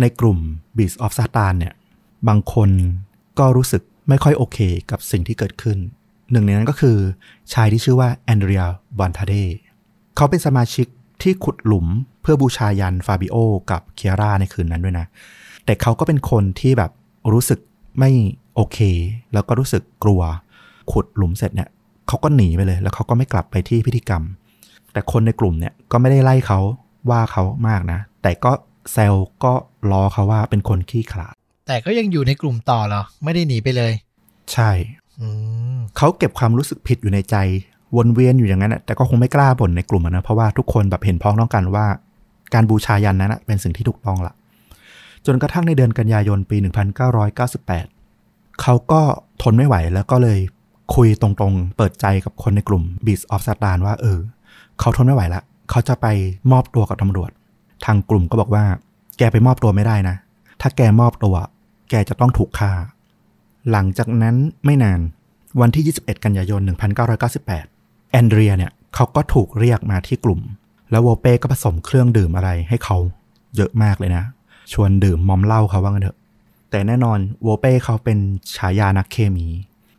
[0.00, 0.38] ในกลุ่ม
[0.76, 1.74] Beast of Satan เนี่ย
[2.28, 2.70] บางคน
[3.38, 4.58] ก็รู้สึกไม่ค่อยโอเค
[4.90, 5.78] กับสิ่งที่เกิดขึ้น
[6.32, 6.96] หนึ่งในนั้นก็คือ
[7.52, 8.62] ชายที่ชื่อว่าแอนเดรีย
[8.98, 9.34] บอนทาเด
[10.16, 10.86] เขาเป็นสมาชิก
[11.22, 11.86] ที่ขุดหลุม
[12.22, 13.36] เพื่อบูชายันฟาบิโอ
[13.70, 15.06] กับเคียร่าในคืนนั้นด้วยนะ
[15.64, 16.90] แต่เขาก็เป็นคนที่แบบ
[17.32, 17.58] รู้สึก
[17.98, 18.10] ไม่
[18.54, 18.78] โอเค
[19.32, 20.22] แล้วก็รู้สึกกลัว
[20.92, 21.68] ขุดหลุมเสร็จเนี่ย
[22.08, 24.22] เขาก็หนีไปเลย แล้วเขาก็ไม่กลับไปที่พิธีกรรม
[24.92, 26.58] แต่คนในกลุ่มเนี่ยก็ไม่ได้ไล่เขา
[27.10, 28.52] ว่าเขามากนะ แต่ก็
[28.92, 29.14] แซว
[29.44, 29.52] ก็
[29.90, 31.34] ล้อเขาว่าเป็นคนขี้ขลาด
[31.66, 33.92] แต่ก็ยังอยู่ในกลุ่มต่อเหรอ ไม่ได้หนีไปเลย
[34.52, 34.70] ใช่
[35.20, 35.26] อื
[35.76, 37.36] มเขาเก็บความรู้สึกผิดอยู่ในใจ
[37.96, 41.86] วนเวียนอยู่อย่างนั้นนะแต่ก็คงไม่กล้าบ่นในกลุ่มอะนะเพราะว่าทุกคนแบบเห็นพ้องต้องกันว่า
[42.54, 44.32] การบูชายันนั้นนะเป็นสิ่งที่ถูกต้องละ
[45.26, 46.56] จนกระทั่งในเดือนกันยายนปี
[47.38, 49.00] 1998 เขาก็
[49.42, 50.38] ทนไม่ไหวแล้วก็เลย
[50.94, 54.18] คุยตรงๆ เปิดใจกับคนในกลุ่ม Beast of Satan ว่าเออ
[54.80, 56.06] เขาทนไม่ไหวละ เขาจะไป
[56.52, 57.30] มอบตัวกับตำรวจ
[57.84, 58.64] ทางกลุ่มก็บอกว่า
[59.18, 60.16] แกไปมอบตัวไม่ได้นะ
[60.60, 61.34] ถ้าแกมอบตัว
[61.90, 62.72] แกจะต้องถูกฆ่า
[63.70, 65.00] หลังจากนั้นไม่นาน
[65.60, 66.60] วันที่ 21 กันยายน
[67.36, 70.40] 1998 แอนเดรียเนี่ยเขาก็ถูกเรียกมาที่กลุ่ม
[70.90, 72.96] แล้วโวเป้ก็ผสมเครื่องดื่มอะไรให้เขา
[73.56, 74.24] เยอะมากเลยนะ
[74.72, 76.18] ชวนดื่มมอมเหล้าเขาว่างันเถอะ
[76.70, 78.18] แต่แน่นอนโวเป้เขาเป็น
[78.56, 79.46] ฉายานักเคมี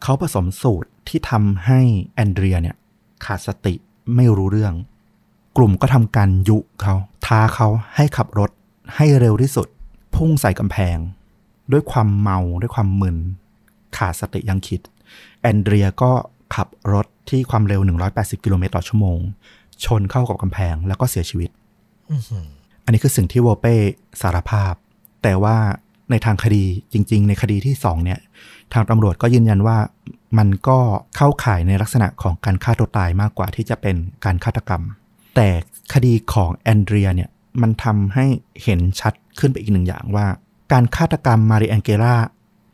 [0.04, 1.80] เขาผสมสูตรที่ทำให้
[2.16, 2.76] แอนเดรียเนี่ย
[3.26, 3.74] ขาดสติ
[4.16, 4.74] ไม่รู้เรื่อง
[5.58, 8.52] กลุ่มก็ทำการยุเขาท้าเขาให้ขับรถ
[8.96, 9.68] ให้เร็วที่สุด
[10.16, 10.98] พุ่งใส่กำแพง
[11.72, 13.18] ด้วยความเมาด้วยความมึน
[13.98, 14.82] ขาดสติยังคิด
[15.42, 16.12] แอนเดรียก็
[16.56, 17.82] ขับรถที่ความเร็ว
[18.14, 19.20] 180 กิโลเมตรต่อชั่วโมง
[19.86, 21.50] ชนเข้ากับกำแพงแล้วก็เสียชีวิต
[22.84, 23.76] อันนี้คือสิ่งที่โวเป้
[24.22, 24.74] สารภาพ
[25.24, 25.58] แต่ว่า
[26.12, 26.64] ในทางคดี
[26.94, 28.20] จริง ๆ ในคดีที่สองเนี่ย
[28.74, 29.78] ทางตำรวจก็ยืนยันว่า
[30.38, 30.80] มันก็
[31.16, 33.96] เข้าข่ายในลักษณะของการฆ่าตัวตายมากกว่าที่จะเป็น
[34.26, 34.82] การฆาตกรรม
[35.36, 35.50] แต่
[35.94, 37.30] คดีของแอนเดรียเนี่ย
[37.62, 38.26] มันทำให้
[38.64, 40.26] เห็นชัดขึ้นไปอีกหนึ่งอย่างว่า
[40.72, 42.16] การฆาตกรรมมาริแองเกล่า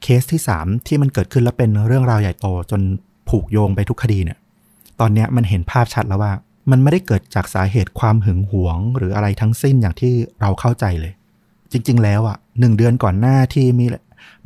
[0.01, 2.81] เคสที่ 3 ที่มันเกิดขึ้นแล้วเป็นเรื่องราวใหญ่โตจน
[3.29, 4.37] ผูกโยงไปทุกคดีเนี่ย
[4.99, 6.33] ตอนนี้มันเห็นภาพชัดแล้วว่า
[6.71, 11.13] มันไม่ได้เกิดจากสาเหตุความหึงหวง หรืออะไรทั้งสิ้นอย่างที่เราเข้าใจเลย
[11.71, 13.85] จริง ๆ แล้วอะหนึ่งเดือนก่อนหน้าที่มี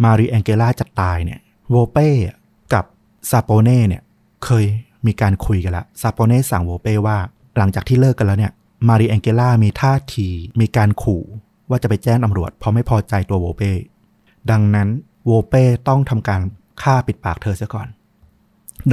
[0.03, 1.39] มาริแองเกล่าจะตายเนี่ย
[1.69, 2.09] โวเป้
[2.73, 2.85] กับ
[3.29, 4.01] ซาโปเน่เนี่ย
[4.45, 4.65] เคย
[5.05, 7.17] มีการคุยกันละซาโปเน่สั่งโวเป้ว่า
[7.57, 8.51] หลังจากที่เลิกกันแล้วเนี่ย
[8.87, 10.27] มาริแองเกล่ามีท่าที
[10.59, 11.23] มีการขู่
[11.69, 13.71] ว่าจะไปแจ้งตำรวจเพราะไม่พอใจตัวโวเป้
[14.51, 14.87] ดังนั้น
[15.25, 16.41] โวเป้ต้องทำการ
[16.81, 17.87] ฆ่าปิดปากเธอเสียก่อน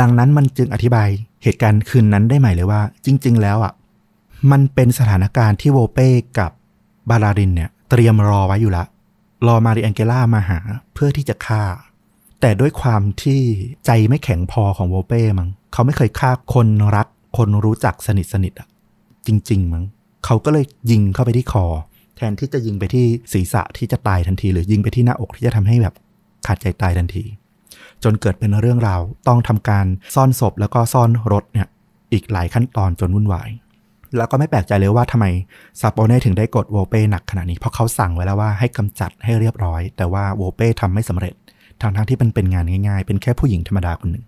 [0.01, 1.09] ดังนั้นมันจึงอธิบาย
[1.43, 3.72] เหตุการณ์คืนนั้นได้ใหม่เลยว่า จริง ๆ แล้วอะ
[4.51, 6.09] มันเป็นสถานการณ์ที่โวเป้
[6.39, 6.51] กับ
[7.11, 8.85] บาลารินเนี่ย เตรียมรอไว้อยู่ละ
[9.47, 10.59] รอมาริแองเกล่ามาหา
[10.95, 11.62] เพื่อที่จะฆ่า
[12.41, 13.41] แต่ด้วยความที่
[13.87, 17.07] ใจไม่แข็งพอของโวเป้มั้งเขาไม่เคยฆ่าคนรัก
[17.37, 18.68] คนรู้จักสนิทสนิทอะ
[19.27, 19.85] จริง ๆ มั้ง
[20.25, 21.66] เขาก็เลยยิงเข้าไปที่คอ
[22.17, 25.95] แทนที่จะยิงไปที่ศีรษะที่จะตายทันที หรือยิงไปที่หน้าอกที่จะทำให้แบบ
[26.47, 27.25] ขาดใจตายทันที
[28.05, 31.69] จนเกิดเป็นเรื่องราวต้องทำการซ่อนศพแล้วก็ซ่อนรถเนี่ย
[32.12, 33.49] อีกหลายขั้นตอนจนวุ่นวาย
[34.17, 35.27] แล้วก็ไม่แปลกใจเลยว่าทำไม
[35.81, 41.35] ซาโปเน่ถึงได้กดโวเป้หนักขนาดนี้ เพราะเขาสั่งไว้แล้วว่าให้กำจัดให้เรียบร้อย แต่ว่าโวเป้ทำไม่สำเร็จ
[41.81, 44.25] ทางทั้งที่มันเป็นงานง่ายๆ เป็นแค่ผู้หญิงธรรมดาคนหนึ่ง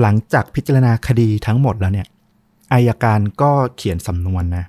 [0.00, 2.06] หลังจากพิจารณาคดีทั้งหมดแล้วเนี่ย
[2.72, 4.64] อายการก็เขียนสำนวนนะ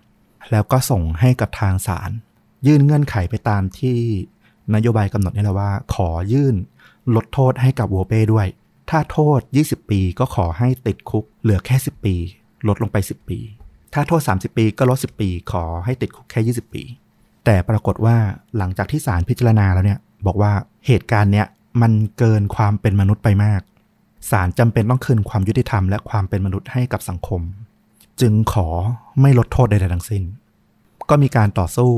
[0.52, 2.10] แล้วก็ส่งให้กับทางศาล
[2.68, 3.98] ยื่นเงื่อนไขไปตามที่
[4.76, 6.56] นโยบายกำหนดนี่แหละว่า ขอยื่น
[7.16, 8.48] ลดโทษให้กับโวเป้ด้วย
[8.90, 12.16] ถ้าโทษ 20 ปีก็ขอให้ติดคุกเหลือแค่ 10 ปี
[12.68, 13.40] ลดลงไป 10 ปี
[13.94, 16.84] ถ้าโทษ 30 ปีก็ลด 10 ปี ขอให้ติดคุกแค่ 20 ปี
[17.46, 18.18] แต่ปรากฏว่า
[18.58, 20.52] หลังจากที่ศาลพิจารณาแล้วเนี่ยบอกว่า
[20.88, 21.48] เหตุการณ์เนี้ย
[21.82, 23.62] มันเกินความเป็นมนุษย์ไปมาก
[24.32, 27.42] ศาลจำเป็นต้องคืนความยุติธรรมและความเป็นมนุษย์ให้กับสังคม
[28.22, 28.68] จึงขอ
[29.22, 30.24] ไม่ลดโทษใดๆทั้งสิ้น
[31.10, 31.92] ก็มีการต่อสู้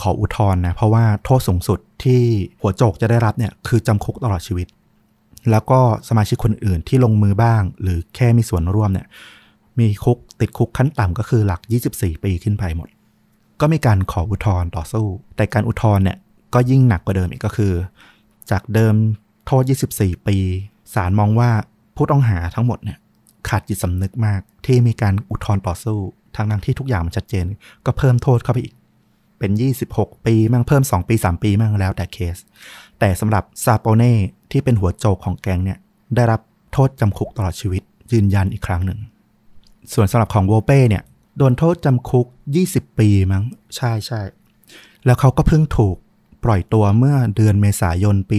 [0.00, 2.22] ขออุทธรณ์นะ เพราะว่าโทษสูงสุดที่
[2.60, 4.68] หัวโจกจะได้รับเนี่ยคือจำคุกตลอดชีวิต
[5.50, 9.06] แล้วก็สมาชิกคนอื่นที่ลงมือบ้าง หรือแค่มีส่วนร่วมเนี่ย
[9.78, 11.60] มีคุกติดคุกขั้นต่ำก็คือหลัก
[11.92, 12.88] 24 ปีขึ้นไปหมด
[13.60, 15.06] ก็มีการขออุทธรณ์ต่อสู้
[15.36, 16.18] แต่การอุทธรณ์เนี่ย
[16.54, 17.72] ก็ยิ่งหนักกว่าเดิมอีกก็คือ
[18.50, 18.94] จากเดิม
[19.46, 19.62] โทษ
[19.94, 20.36] 24 ปี
[20.94, 21.50] ศาลมองว่า
[21.96, 22.98] ผู้ต้องหาทั้งหมดเนี่ย
[23.48, 25.98] ขาดจิตสำนึกมากที่มีการอุทธรณ์ต่อสู้
[26.36, 27.46] ทั้งนั้นที่ทุกอย่างมันชัดเจน
[27.86, 28.74] ก็เพิ่มโทษเข้าไปอีก
[29.38, 29.50] เป็น
[29.88, 32.36] 26 ปีมั่งเพิ่ม 2 ปี 3 ปีมั่งแล้วแต่เคส
[32.98, 34.14] แต่สำหรับซาโปเน่
[34.50, 35.78] ที่เป็นหัวโจกของแก๊งเนี่ย
[36.14, 36.40] ได้รับ
[36.72, 37.82] โทษจำคุกตลอดชีวิต
[38.12, 38.98] ยืนยันอีกครั้งหนึ่ง
[39.92, 41.02] ส่วนสำหรับของโวเป้เนี่ย
[41.38, 42.26] โดนโทษจำคุก
[42.62, 43.44] 20 ปีมั้ง
[43.76, 44.20] ใช่ใช่
[45.04, 45.96] แล้วเขาก็เพิ่งถูก
[46.44, 48.38] ปล่อยตัวเมื่อเดือนเมษายนปี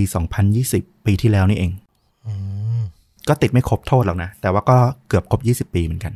[0.53, 1.71] 2020 ปีที่แล้วนี่เอง
[3.27, 4.77] ก็ติดไม่ครบโทษหรอกนะ แต่ว่าก็
[5.09, 6.13] เกือบครบ 20 ปีเหมือนกัน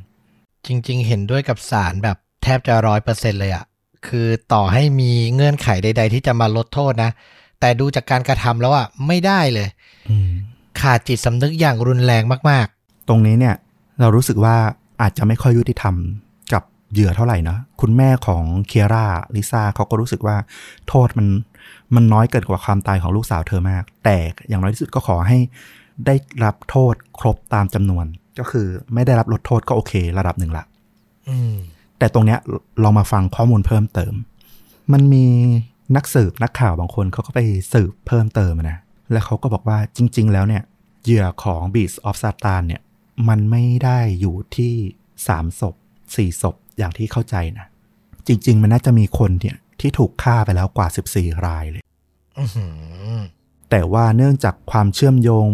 [0.65, 3.65] จริง ๆ เห็นด้วยกับสารแบบแทบจะร้อยเปอร์เซ็นเลยอะ
[4.07, 7.11] คือต่อให้มีเงื่อนไขใด ๆ ที่จะมาลดโทษนะ
[7.59, 9.67] แต่ดูจากการกระทำแล้วอะไม่ได้เลย
[10.09, 10.31] อืม
[10.81, 12.67] ขาดจิตสำนึกอย่างรุนแรงมาก
[13.09, 13.55] ตรงนี้เนี่ย
[13.99, 14.55] เรารู้สึกว่า
[15.01, 15.95] อาจจะไม่ค่อยยุติธรรม
[16.53, 20.37] กับเหยื่อเท่าไหร่นะคุณแม่ของเคียร่าลิซ่าเขาก็รู้สึกว่า
[20.87, 21.27] โทษมัน
[21.95, 25.37] มันน้อยเกินกว่าความตายของลูกสาวเธอมาก แต่อย่างน้อยที่สุดก็ขอให้
[26.05, 28.05] ได้รับโทษครบตามจำนวน
[28.39, 31.55] ก็คือไม่ได้รับลดโทษก็โอเค ระดับหนึ่งละๆอืม
[31.99, 32.39] แต่ตรงเนี้ย
[32.83, 34.13] ลองมาฟังข้อมูลเพิ่มเติม
[34.93, 35.25] มันมี
[35.95, 37.39] นักสืบนักข่าวบางคนเขาก็ไป
[37.73, 38.77] สืบเพิ่มเติมนะ
[39.11, 40.63] แล้วเขาก็บอกว่าจริง ๆ แล้วเนี่ย
[41.03, 42.81] เหยื่อของ Beast of Satan เนี่ย
[43.29, 44.73] มันไม่ได้อยู่ที่
[45.17, 45.75] 3ศพ
[46.07, 47.65] 4ศพอย่างที่เข้าใจนะ
[48.27, 50.87] จริง ๆ มันน่าจะมีคนเนี่ยที่ถูกฆ่าไปแล้วกว่า
[51.17, 51.83] 14 รายเลย
[52.37, 52.65] อื้อหื
[53.17, 53.19] อ
[53.69, 55.47] แต่ว่าเนื่องจากความเชื่อมโยง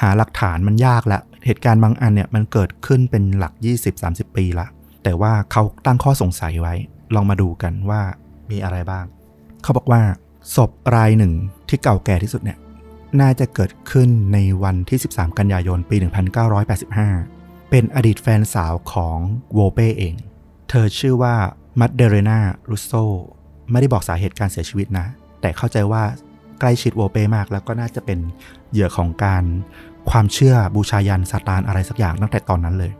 [0.00, 3.52] หาหลักฐานมันยากละ เหตุการณ์บางอันเนี่ยมันเกิดขึ้นเป็นหลัก
[3.94, 4.66] 20-30 ปีละ
[5.02, 6.74] แต่ว่าเขาตั้งข้อสงสัยไว้
[7.14, 8.02] ลองมาดูกันว่า
[8.50, 9.04] มีอะไรบ้าง
[9.62, 10.02] เขาบอกว่า
[10.56, 11.32] ศพรายหนึ่ง
[11.68, 12.58] ที่เก่าแก่ที่สุดเนี่ย
[13.20, 15.96] น่าจะเกิดขึ้นในวันที่ 13 กันยายน ปี
[17.04, 19.18] 1985 เป็นอดีตแฟนสาวของ
[19.52, 20.14] โวเป้เอง
[20.68, 21.34] เธอชื่อว่า
[21.80, 22.40] มัดเดเรนา
[22.70, 22.92] รุโซ
[23.70, 25.06] ไม่ได้บอกสาเหตุการเสียชีวิตนะ
[25.40, 26.02] แต่เข้าใจว่า
[26.60, 28.18] ใกล้ชิดโวเปมาก แล้วก็น่าจะเป็น
[28.70, 29.44] เหยื่อของการ
[30.10, 32.92] ความเชื่อบูชายันซาตานอะไรสักอย่างตั้งแต่ตอนนั้นเลย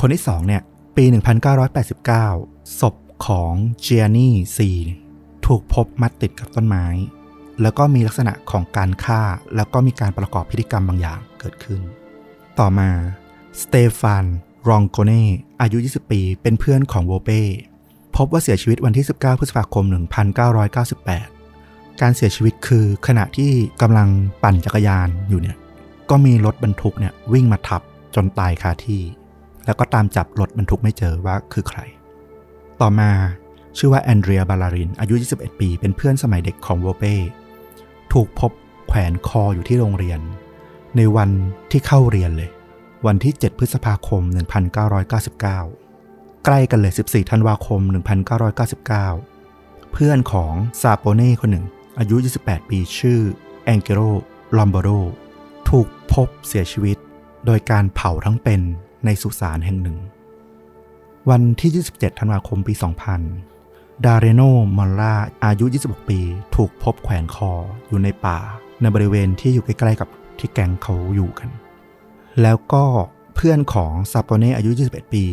[0.00, 0.62] คนที่สองเนี่ย
[0.96, 1.04] ปี
[1.92, 2.94] 1989 ศพ
[3.26, 4.70] ของเจียนี่ซี
[5.46, 6.86] ถูกพบมัดติดกับต้นไม้
[7.62, 9.22] แล้วก็มีลักษณะของการฆ่า
[9.56, 11.80] แล้วก็มีการประกอบพิธีกรรมบางอย่างเกิดขึ้น
[12.58, 12.90] ต่อมา
[13.62, 14.24] สเตฟาน
[14.68, 15.24] รองโกเน่
[15.60, 17.42] อายุ 20 ปี เป็นเพื่อนของโวเป้
[18.16, 19.84] พบว่าเสียชีวิตวันที่ 19 พฤษภาคม
[20.62, 21.35] 1998
[22.00, 24.08] การเสียชีวิตคือขณะที่กำลัง
[24.42, 25.56] ปั่นจักรยานอยู่เนี่ย
[26.10, 27.82] ก็มีรถบรรทุกเนี่ยวิ่งมาทับ
[28.14, 29.02] จนตายคาที่
[29.64, 31.80] แล้วก็ตามจับรถบรรทุกไม่เจอว่าคือใคร
[32.80, 33.10] ต่อมา
[33.78, 37.14] ชื่อว่าแอนเดรียบาลาริน อายุ 21 ปี เป็นเพื่อนสมัยเด็กของโวเป้
[38.12, 38.52] ถูกพบ
[38.86, 40.20] แขวนคออยู่ที่โรงเรียน
[40.96, 41.30] ในวัน
[41.70, 42.50] ที่เข้าเรียนเลย
[43.06, 44.22] วันที่ 7 พฤษภาคม
[44.94, 47.80] 1999 ใกล้กันเลย 14 ธันวาคม
[48.66, 51.66] 1999 เพื่อนของซาโปเน่คนหนึ่ง
[51.98, 53.20] อายุ 28 ปีชื่อ
[53.64, 54.00] แองเกโร
[54.56, 54.88] ลอมโบโด
[55.68, 56.96] ถูกพบเสียชีวิต
[57.46, 58.60] โดยการเผาทั้งเป็น
[59.04, 59.98] ในสุสานแห่งหนึ่ง
[61.30, 62.74] วันที่ 27 ธันวาคมปี
[63.38, 64.42] 2000 ดาเรโน
[64.76, 66.20] มอลล่าอายุ 26 ปี
[66.56, 67.52] ถูกพบแขวนคอ
[67.88, 68.38] อยู่ในป่า
[68.80, 71.48] ในบริเวณที่อยู่ใกล้ๆกับที่แก๊งเขาอยู่กัน
[72.42, 72.84] แล้วก็
[73.34, 75.24] เพื่อนของซาโปเน่อายุ 21 ปี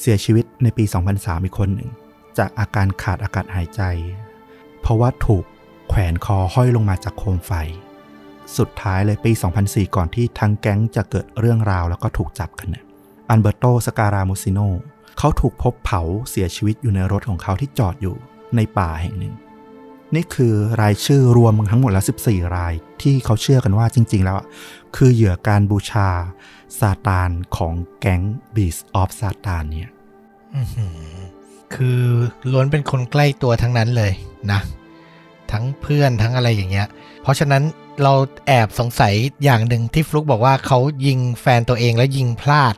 [0.00, 1.90] เสียชีวิตในปี 2003 อีกคนหนึ่ง
[2.38, 3.82] จากอาการขาดอากาศหายใจ
[4.80, 5.44] เพราะว่าถูก
[5.96, 7.52] แขวนคอห้อยลงมาจากโคมไฟ
[8.58, 9.32] สุดท้ายเลยปี
[9.64, 12.84] 2004 ก่อนที่ทั้งแก๊งจะเกิดเรื่องราวแล้วก็ถูกจับกันนี่ย
[13.30, 14.60] อันเบอร์โตสการามุซิโน
[15.18, 18.16] เขาถูกพบเผาเสียชีวิตอยู่ในรถของเขาที่จอดอยู่
[18.56, 19.34] ในป่าแห่งหนึ่ง
[20.14, 24.36] นี่คือรายชื่อรวมทั้งหมดแล้ว14 รายที่เขาเชื่อกันว่าจริง ๆ แล้ว
[24.96, 26.08] คือเหยื่อการบูชา
[26.80, 28.20] ซาตานของแก๊ง
[28.54, 29.92] บีสออฟซาตานเนี่ย
[31.74, 32.00] คือ
[32.50, 34.12] ล้วนเป็นคนใกล้ตัวทั้งนั้นเลย
[34.52, 34.60] นะ
[35.52, 36.88] ทั้งเพื่อนทั้งอะไรอย่างเงี้ย
[37.22, 37.62] เพราะฉะนั้น
[38.02, 38.12] เรา
[38.46, 39.14] แอบสงสัย
[39.44, 42.74] อย่างหนึ่งที่ฟลุกบอกว่าเขายิงแฟนตัวเองแล้วยิงพลาด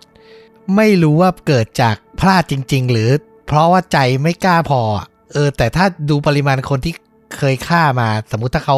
[0.76, 3.10] ไม่รู้ว่าเกิดจากพลาดจริง ๆ หรือ
[3.46, 4.80] เพราะว่าใจไม่กล้าพอ
[5.32, 6.94] เออ แต่ถ้าดูปริมาณคนที่
[7.36, 8.76] เคยฆ่ามา สมมุติถ้าเขา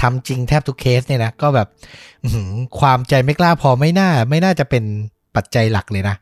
[0.00, 1.68] ทำจริงแทบทุกเคสเนี่ยนะ ก็แบบ
[2.80, 4.84] ความใจไม่กล้าพอไม่น่า ไม่น่าจะเป็น
[5.36, 6.16] ปัจจัยหลักเลยนะ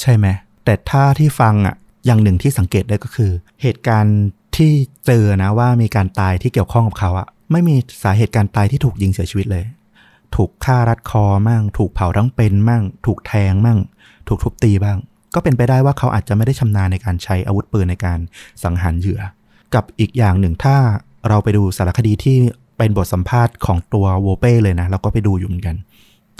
[0.00, 0.26] ใช่ไหม
[0.64, 1.74] แต่ถ้าที่ฟังอะ
[2.06, 3.30] อย่างหนึ่งที่สังเกตได้ก็คือ
[3.62, 4.18] เหตุการณ์
[4.56, 4.72] ที่
[5.06, 9.64] เจอนะว่ามีการตายที่เกี่ยวข้องกับเขาอะไม่มีสาเหตุการตายที่ถูกยิงเสียชีวิตเลย
[10.34, 13.78] ถูกฆ่ารัดคอมั่ง ถูกเผาทั้งเป็นมั่ง ถูกแทงมั่ง
[14.28, 14.98] ถูกทุบตีบ้าง
[15.34, 18.18] ก็เป็นไปได้ว่าเขาอาจจะไม่ได้ชำนาญในการใช้อาวุธปืนในการ
[18.62, 19.20] สังหารเหยื่อ
[19.74, 20.76] กับอีกอย่างหนึ่งถ้า
[21.28, 22.38] เราไปดูสารคดีที่
[22.78, 25.76] เป็นบทสัมภาษณ์ของตัวโวเป้เลยนะเราก็ไปดูอยู่เหมือนกัน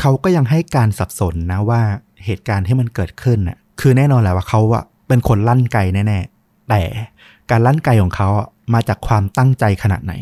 [0.00, 1.82] เขาก็ยังให้การสับสนนะว่า
[2.24, 6.82] เหตุการณ์ที่มันเกิดขึ้นน่ะคือแน่นอนแหละว่าเขาอะเป็นคนลั่นไกแน่ๆแต่
[7.50, 10.14] การลั่นไกของเขาอะมาจากความตั้งใจขนาดไหน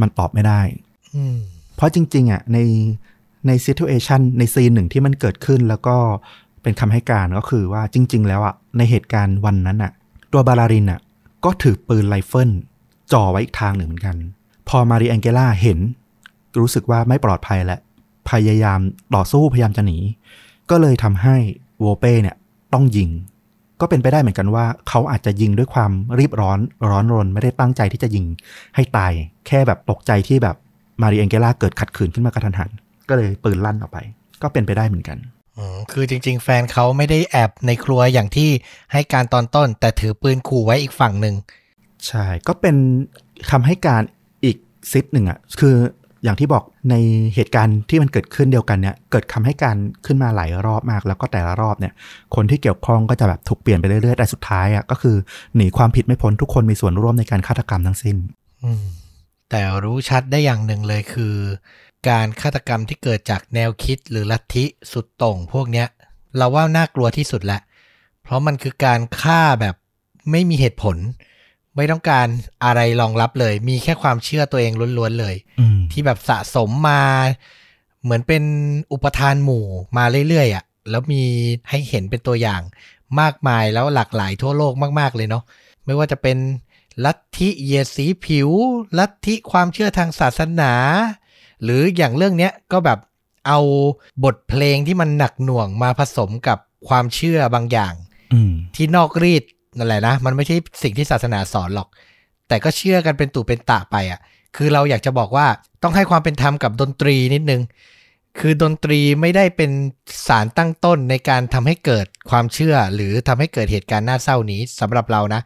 [0.00, 0.60] มันตอบไม่ได้
[1.16, 1.38] อืม
[1.76, 2.58] เพราะจริง ๆอะใน
[3.46, 5.96] ในซิ t u เอชันในซีนหนึ่งที่มันเกิดขึ้นแล้วก็
[6.62, 9.92] เป็นคำให้การก็คือว่าจริง ๆ แล้วอะในเหตุการณ์วันนั้นอะ
[10.32, 11.00] ตัวบาลารินอะ
[11.44, 12.50] ก็ถือปืนไรเฟิล
[13.12, 14.16] จ่อไว้อีกทางหนึ่งเหมือนกัน
[14.68, 15.78] พอมารีแองเกล่าเห็น
[16.58, 17.80] รู้สึกว่าไม่ปลอดภัยแล้ว
[18.30, 18.80] พยายาม
[19.14, 19.98] ต่อสู้พยายามจะหนี
[20.70, 21.36] ก็เลยทำให้
[21.80, 22.36] โวเป้เนี่ย
[22.72, 23.10] ต้องยิง
[23.80, 26.58] ก็เป็นไปได้เหมือนกันว่า เขาอาจจะยิงด้วยความรีบร้อน
[26.90, 28.24] ร้อนรน ไม่ได้ตั้งใจที่จะยิง
[28.74, 29.12] ให้ตาย
[29.46, 30.56] แค่แบบตกใจที่แบบ
[31.02, 32.70] มารีเองเกล่าเกิดขัดขืนขึ้นมากระทันหัน
[33.08, 33.98] ก็เลยปืนลั่นออกไป
[34.42, 35.18] ก็เป็นไปได้เหมือนกัน
[35.56, 38.50] อืมคือจริง ๆ แฟนเขาไม่ได้แอบในครัวอย่างที่
[38.92, 41.34] ให้การตอนต้น แต่ถือปืนขู่ไว้อีกฝั่งหนึ่ง
[42.06, 42.76] ใช่ก็เป็น
[43.50, 44.02] คำให้การ
[44.44, 44.56] อีก
[44.92, 45.76] ซิดหนึ่งอะ่ะ คือ
[46.26, 46.94] อย่างที่บอกใน
[47.34, 51.92] เหตุการณ์ที่มันเกิดขึ้นเดียวกันเนี่ยเกิดคำให้การขึ้นมาหลายรอบมาก แล้วก็แต่ละรอบเนี่ย
[52.34, 55.16] คนที่เกี่ยวข้องก็จะแบบถูกเปลี่ยนไปเรื่อยๆแต่สุดท้ายอะ่ะก็คือ
[55.56, 58.16] หนีความผิดไม่พ้นทุกคนมีส่วนร่วมในการฆาตกรรมทั้งสิ้น
[59.50, 61.36] แต่รู้ชัดได้อย่างหนึ่งเลยคือ
[62.08, 65.86] การฆาตกรรมที่เกิดจากแนวคิดหรือลัทธิสุดโต่งพวกเนี้ย
[66.36, 67.60] เราว่าน่ากลัวที่สุดแหละ
[68.22, 69.74] เพราะมันคือการฆ่าแบบ
[70.30, 70.96] ไม่มีเหตุผล
[71.76, 72.26] ไม่ต้องการ
[72.64, 77.02] อะไรรองรับเลย มีแค่ความเชื่อตัวเองล้วนๆเลยอืมที่แบบสะสมมา
[78.02, 78.42] เหมือนเป็น
[78.92, 79.66] อุปทานหมู่
[79.96, 81.22] มาเรื่อยๆอะ่ะ แล้วมี
[81.70, 82.62] ให้เห็นเป็นตัวอย่าง
[83.20, 85.44] มากมายแล้วหลากหลายทั่วโลกมาก ๆ เลยเนาะ
[85.86, 86.38] ไม่ว่าจะเป็น
[87.04, 88.50] ลัทธิเหยียดสีผิว
[88.98, 90.72] ลัทธิความเชื่อทางศาสนา
[91.62, 92.98] หรืออย่างเรื่องเนี้ยก็แบบ
[93.46, 93.60] เอา
[94.24, 96.58] บทเพลงที่มันหนักหน่วงมาผสมกับ
[96.88, 97.94] ความเชื่อบางอย่าง
[98.32, 99.44] อืมที่นอกรีด
[99.78, 101.88] นั่นแหละนะ มันไม่ใช่สิ่งที่ศาสนาสอนหรอก
[102.48, 104.20] แต่ก็เชื่อกันเป็นตู่เป็นตะไปอะ
[104.56, 105.46] คือเราอยากจะบอกว่า
[105.82, 107.62] ต้องให้ความเป็นธรรมกับดนตรีนิดนึง
[108.38, 109.70] คือดนตรีไม่ได้เป็น
[110.26, 115.40] สารตั้งต้นในการทำให้เกิดความเชื่อ หรือทำให้เกิดเหตุการณ์น่าเศร้านี้สำหรับเรานะ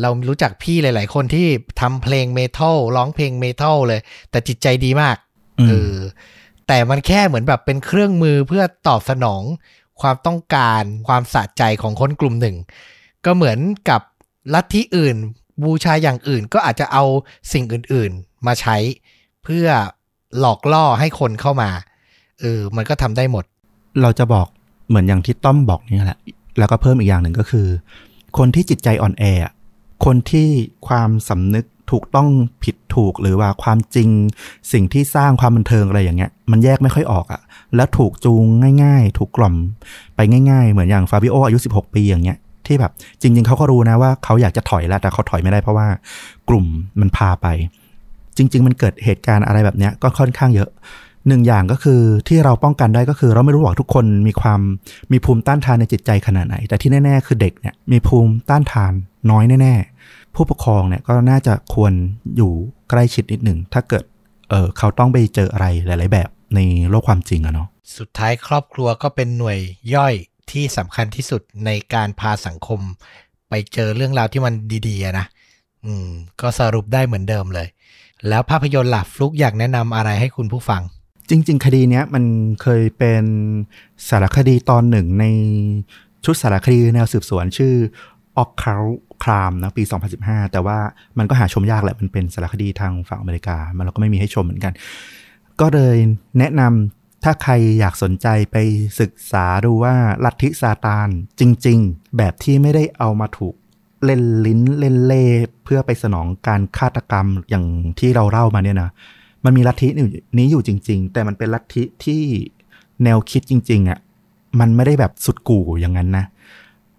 [0.00, 1.46] เรารู้จักพี่หลาย ๆ คนที่
[1.80, 5.16] ทำเพลงเมทัลร้องเพลงเมทัลเลย แต่จิตใจดีมาก
[5.60, 5.96] อืมเออ
[6.68, 9.42] แต่มันแค่เหมือนแบบเป็นเครื่องมือเพื่อตอบสนอง
[10.00, 12.56] ความต้องการความสะใจของคนกลุ่มหนึ่ง
[13.26, 13.58] ก็เหมือน
[13.90, 14.00] กับ
[14.54, 15.16] ลัทธิอื่น
[15.62, 17.04] บูชาอย่างอื่นก็อาจจะเอา
[17.52, 18.76] สิ่งอื่นๆ มาใช้
[19.44, 19.66] เพื่อ
[20.38, 21.70] หลอกล่อให้คนเข้ามา
[22.40, 23.44] เออมันก็ทำได้หมด
[24.02, 24.46] เราจะบอก
[24.88, 26.18] เหมือนอย่างที่ต้อมบอกนี่แหละ
[26.58, 27.66] แล้วก็เพิ่มอีกอย่างหนึ่งก็คือ
[28.38, 29.24] คนที่จิตใจอ่อนแอ
[30.04, 30.48] คนที่
[30.88, 32.28] ความสำนึกถูกต้อง
[32.64, 34.08] ผิดถูกหรือว่าความจริง
[34.72, 37.40] สิ่งที่สร้างความบันเทิงอะไรอย่างเงี้ย มันแยกไม่ค่อยออกอะ
[37.76, 38.44] แล้วถูกจูง
[38.84, 39.56] ง่าย ๆ ถูกกล่อม
[40.16, 40.20] ไป
[40.50, 45.86] ง่าย ๆ เหมือนอย่างฟาบิโออายุ 16 ปีอย่างเงี้ย ที่แบบ จริง ๆเขาก็รู้นะว่าเขาอยากจะถอยแล้วแต่เขาถอยไม่ได้เพราะว่า
[46.48, 46.64] กลุ่ม
[47.00, 47.46] มันพาไป
[48.36, 50.70] จริง ๆ มันเกิดเหตุการณ์อะไรแบบเนี้ยก็ค่อนข้างเยอะ
[51.28, 54.60] หนึ่งอย่างก็คือที่เราป้องกันได้ก็คือ เราไม่รู้ว่าทุกคนมีความ
[55.12, 58.92] มีภูมิต้านทานในจิตใจขนาดไหน แต่ที่แน่ ๆ คือเด็กเนี่ยมีภูมิต้านทาน
[59.30, 61.92] น้อยแน่ ๆ ผู้ปกครองเนี่ยก็น่าจะควร
[62.36, 62.52] อยู่
[62.90, 64.04] ใกล้ชิดนิดหนึ่งถ้าเกิด
[64.50, 66.60] เออเขาต้องไปเจออะไรหลาย ๆ แบบใน
[66.90, 69.58] โลกความจริงอะเนาะสุดท้ายครอบครัวก็เป็นหน่วย
[69.94, 70.14] ย่อย
[70.50, 72.80] ที่สำคัญที่สุดในการพาสังคม
[73.48, 74.54] ไปเจอเรื่องราวที่มัน
[74.88, 75.26] ดีๆนะ
[75.84, 76.08] อืม
[76.40, 77.68] ก็สรุปได้เหมือนเดิมเลย
[78.28, 80.82] แล้วภาพยนตร์หลับฟลุกอยากแนะนำอะไรให้คุณผู้ฟัง
[81.30, 82.24] จริง ๆ คดีเนี้ยมัน
[82.62, 83.24] เคยเป็น
[84.08, 85.24] สารคดีตอนหนึ่งใน
[86.24, 87.74] ชุดสารคดีแนวสืบสวนชื่อ
[88.36, 88.76] ออกคา
[89.24, 89.82] ครามนะปี
[90.18, 90.78] 2015 แต่ว่า
[91.18, 94.72] มันก็หาชมยากแหละมันเป็นสารคดีทางฝั่งอเมริกา มันเราก็ไม่มีให้ชมเหมือนกัน
[95.60, 95.96] ก็เลย
[96.38, 98.56] แนะนำ ถ้าใครอยากสนใจไป
[99.00, 99.94] ศึกษาดูว่า
[100.24, 101.08] ลัทธิซาตาน
[101.40, 103.54] จริง ๆ แบบที่ไม่ได้เอามาถูก
[104.04, 105.24] เล่นลิ้นเล่นเล่
[105.64, 107.66] เพื่อไปสนองการฆาตกรรมอย่าง
[107.98, 108.90] ที่เราเล่ามาเนี่ยนะ
[109.44, 109.88] มันมีลัทธิ
[110.38, 112.22] นี้อยู่จริง ๆ แต่มันเป็นลัทธิที่
[113.04, 113.98] แนวคิดจริง ๆอะ่ะ
[114.60, 116.24] มันไม่ได้แบบสุดกู่อย่างนั้นนะ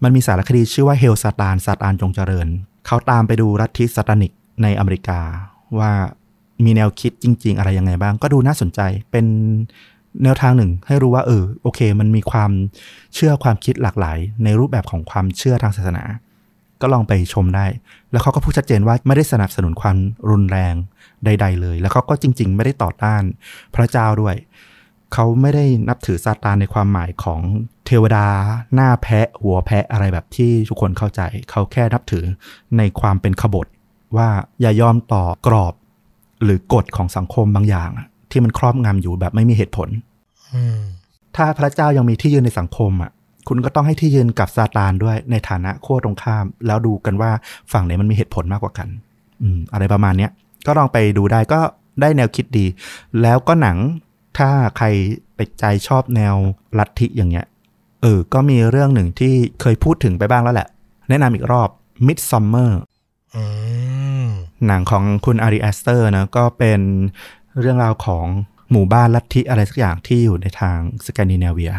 [0.02, 2.48] มันมีสารคดีชื่อว่าเฮลซาตานซาตานจงเจริญ
[2.86, 5.20] เขาตามไปดูลัทธิซาตานิกในอเมริกา
[5.78, 5.90] ว่า
[6.64, 9.26] มีแนวคิดจริง ๆ อะไรยังไงบ้างก็ดูน่าสนใจเป็น
[10.22, 12.50] แนวทางหนึ่งให้รู้ว่าเออโอเค มันมีความ
[13.14, 16.04] เชื่อความคิดหลากหลาย ในรูปแบบของความเชื่อทางศาสนา
[16.80, 17.66] ก็ลองไปชมได้
[18.10, 19.96] แล้วเขาก็พูดชัดเจนว่าไม่ได้สนับสนุนความ
[20.30, 20.74] รุนแรง
[21.24, 23.22] ใด ๆ เลย แล้วเขาก็จริง ๆ ไม่ได้ต่อต้าน
[23.74, 24.36] พระเจ้าด้วย
[25.12, 27.40] เขาไม่ได้นับถือซาตานในความหมายของ
[27.86, 28.26] เทวดา
[28.74, 32.24] หน้าแพะ หัวแพะอะไรแบบที่ทุกคนเข้าใจ เขาแค่นับถือ
[32.78, 33.66] ในความเป็นขบฏ
[34.16, 34.28] ว่า
[34.60, 35.74] อย่ายอมต่อกรอบ
[36.42, 37.90] หรือกฎของสังคมบางอย่าง
[38.34, 39.88] ที่มันครอบงำอยู่แบบไม่มีเหตุผล
[40.54, 40.78] อืม
[41.36, 43.10] ถ้าพระเจ้ายังมีที่ยืนในสังคมอะ
[43.48, 47.30] คุณก็ต้องให้ที่ยืนกับซาตานด้วยในฐานะขั้วตรงข้าม แล้วดูกันว่า
[47.72, 48.88] ฝั่งไหนมันมีเหตุผลมากกว่ากัน
[49.42, 50.30] อืม อะไรประมาณเนี้ย
[50.66, 51.60] ก็ลองไปดูได้ก็
[52.00, 52.66] ได้แนวคิดดี
[53.22, 53.76] แล้วก็หนัง
[54.38, 54.86] ถ้าใคร
[55.34, 56.34] ไปใจชอบแนว
[56.78, 57.46] ลัทธิอย่างเงี้ย
[58.02, 60.68] เออ ก็มีเรื่องหนึ่งที่เคยพูดถึงไปบ้างแล้วแหละ
[61.08, 61.68] แนะนำอีกรอบ
[62.06, 62.70] Midsommar
[63.34, 63.42] อื
[64.24, 64.26] ม
[64.66, 66.80] หนังของคุณอาริแอสเตอร์นะก็เป็น
[67.60, 68.26] เรื่องราวของ
[68.70, 71.72] หมู่บ้านลัทธิอะไรสักอย่างที่อยู่ในทางสแกนดิเนเวีย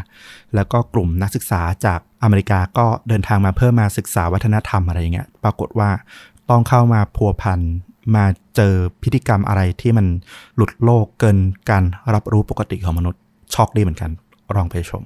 [0.55, 5.89] แล้วก็กลุ่มนักศึกษาจากอเมริกาก็เดินทางมาเพื่อมาศึกษาวัฒนธรรมอะไรอย่างเงี้ย ปรากฏว่า
[6.49, 7.59] ต้องเข้ามาพัวพัน
[8.15, 8.73] มาเจอ
[9.03, 10.07] พิธีกรรมอะไรที่มัน
[10.55, 11.37] หลุดโลกเกิน
[11.69, 13.21] การรับรู้ปกติของมนุษย์
[13.53, 14.11] ช็อกดีเหมือนกัน
[14.55, 15.03] ลองไปชม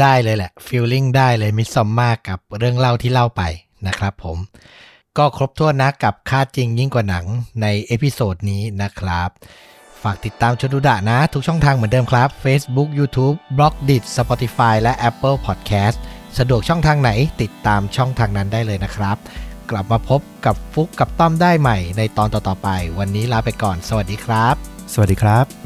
[0.00, 3.42] ได้เลยแหละ feeling ได้เลย Midsommar มากกับเรื่องเล่าที่เล่าไป
[3.86, 4.38] นะครับผม
[5.18, 7.24] ก็ครบถ้วนนะกับฆาตจริงยิ่งกว่าหนัง
[7.62, 9.30] ใน episode นี้นะครับ
[10.02, 15.96] ฝากติดตามชนดูดะนะ ทุกช่องทางเหมือนเดิมครับ Facebook YouTube b l o g d i t Spotify และ Apple Podcast
[16.38, 17.10] สะดวกช่องทางไหน
[17.42, 19.16] ติดตามช่องทางนั้นได้เลยนะครับ
[19.70, 22.68] กลับมาพบกับฟุกกับต้อมได้ใหม่ในตอนต่อๆไป
[22.98, 24.54] วันนี้ลาไปก่อน สวัสดีครับ
[24.92, 25.65] สวัสดีครับ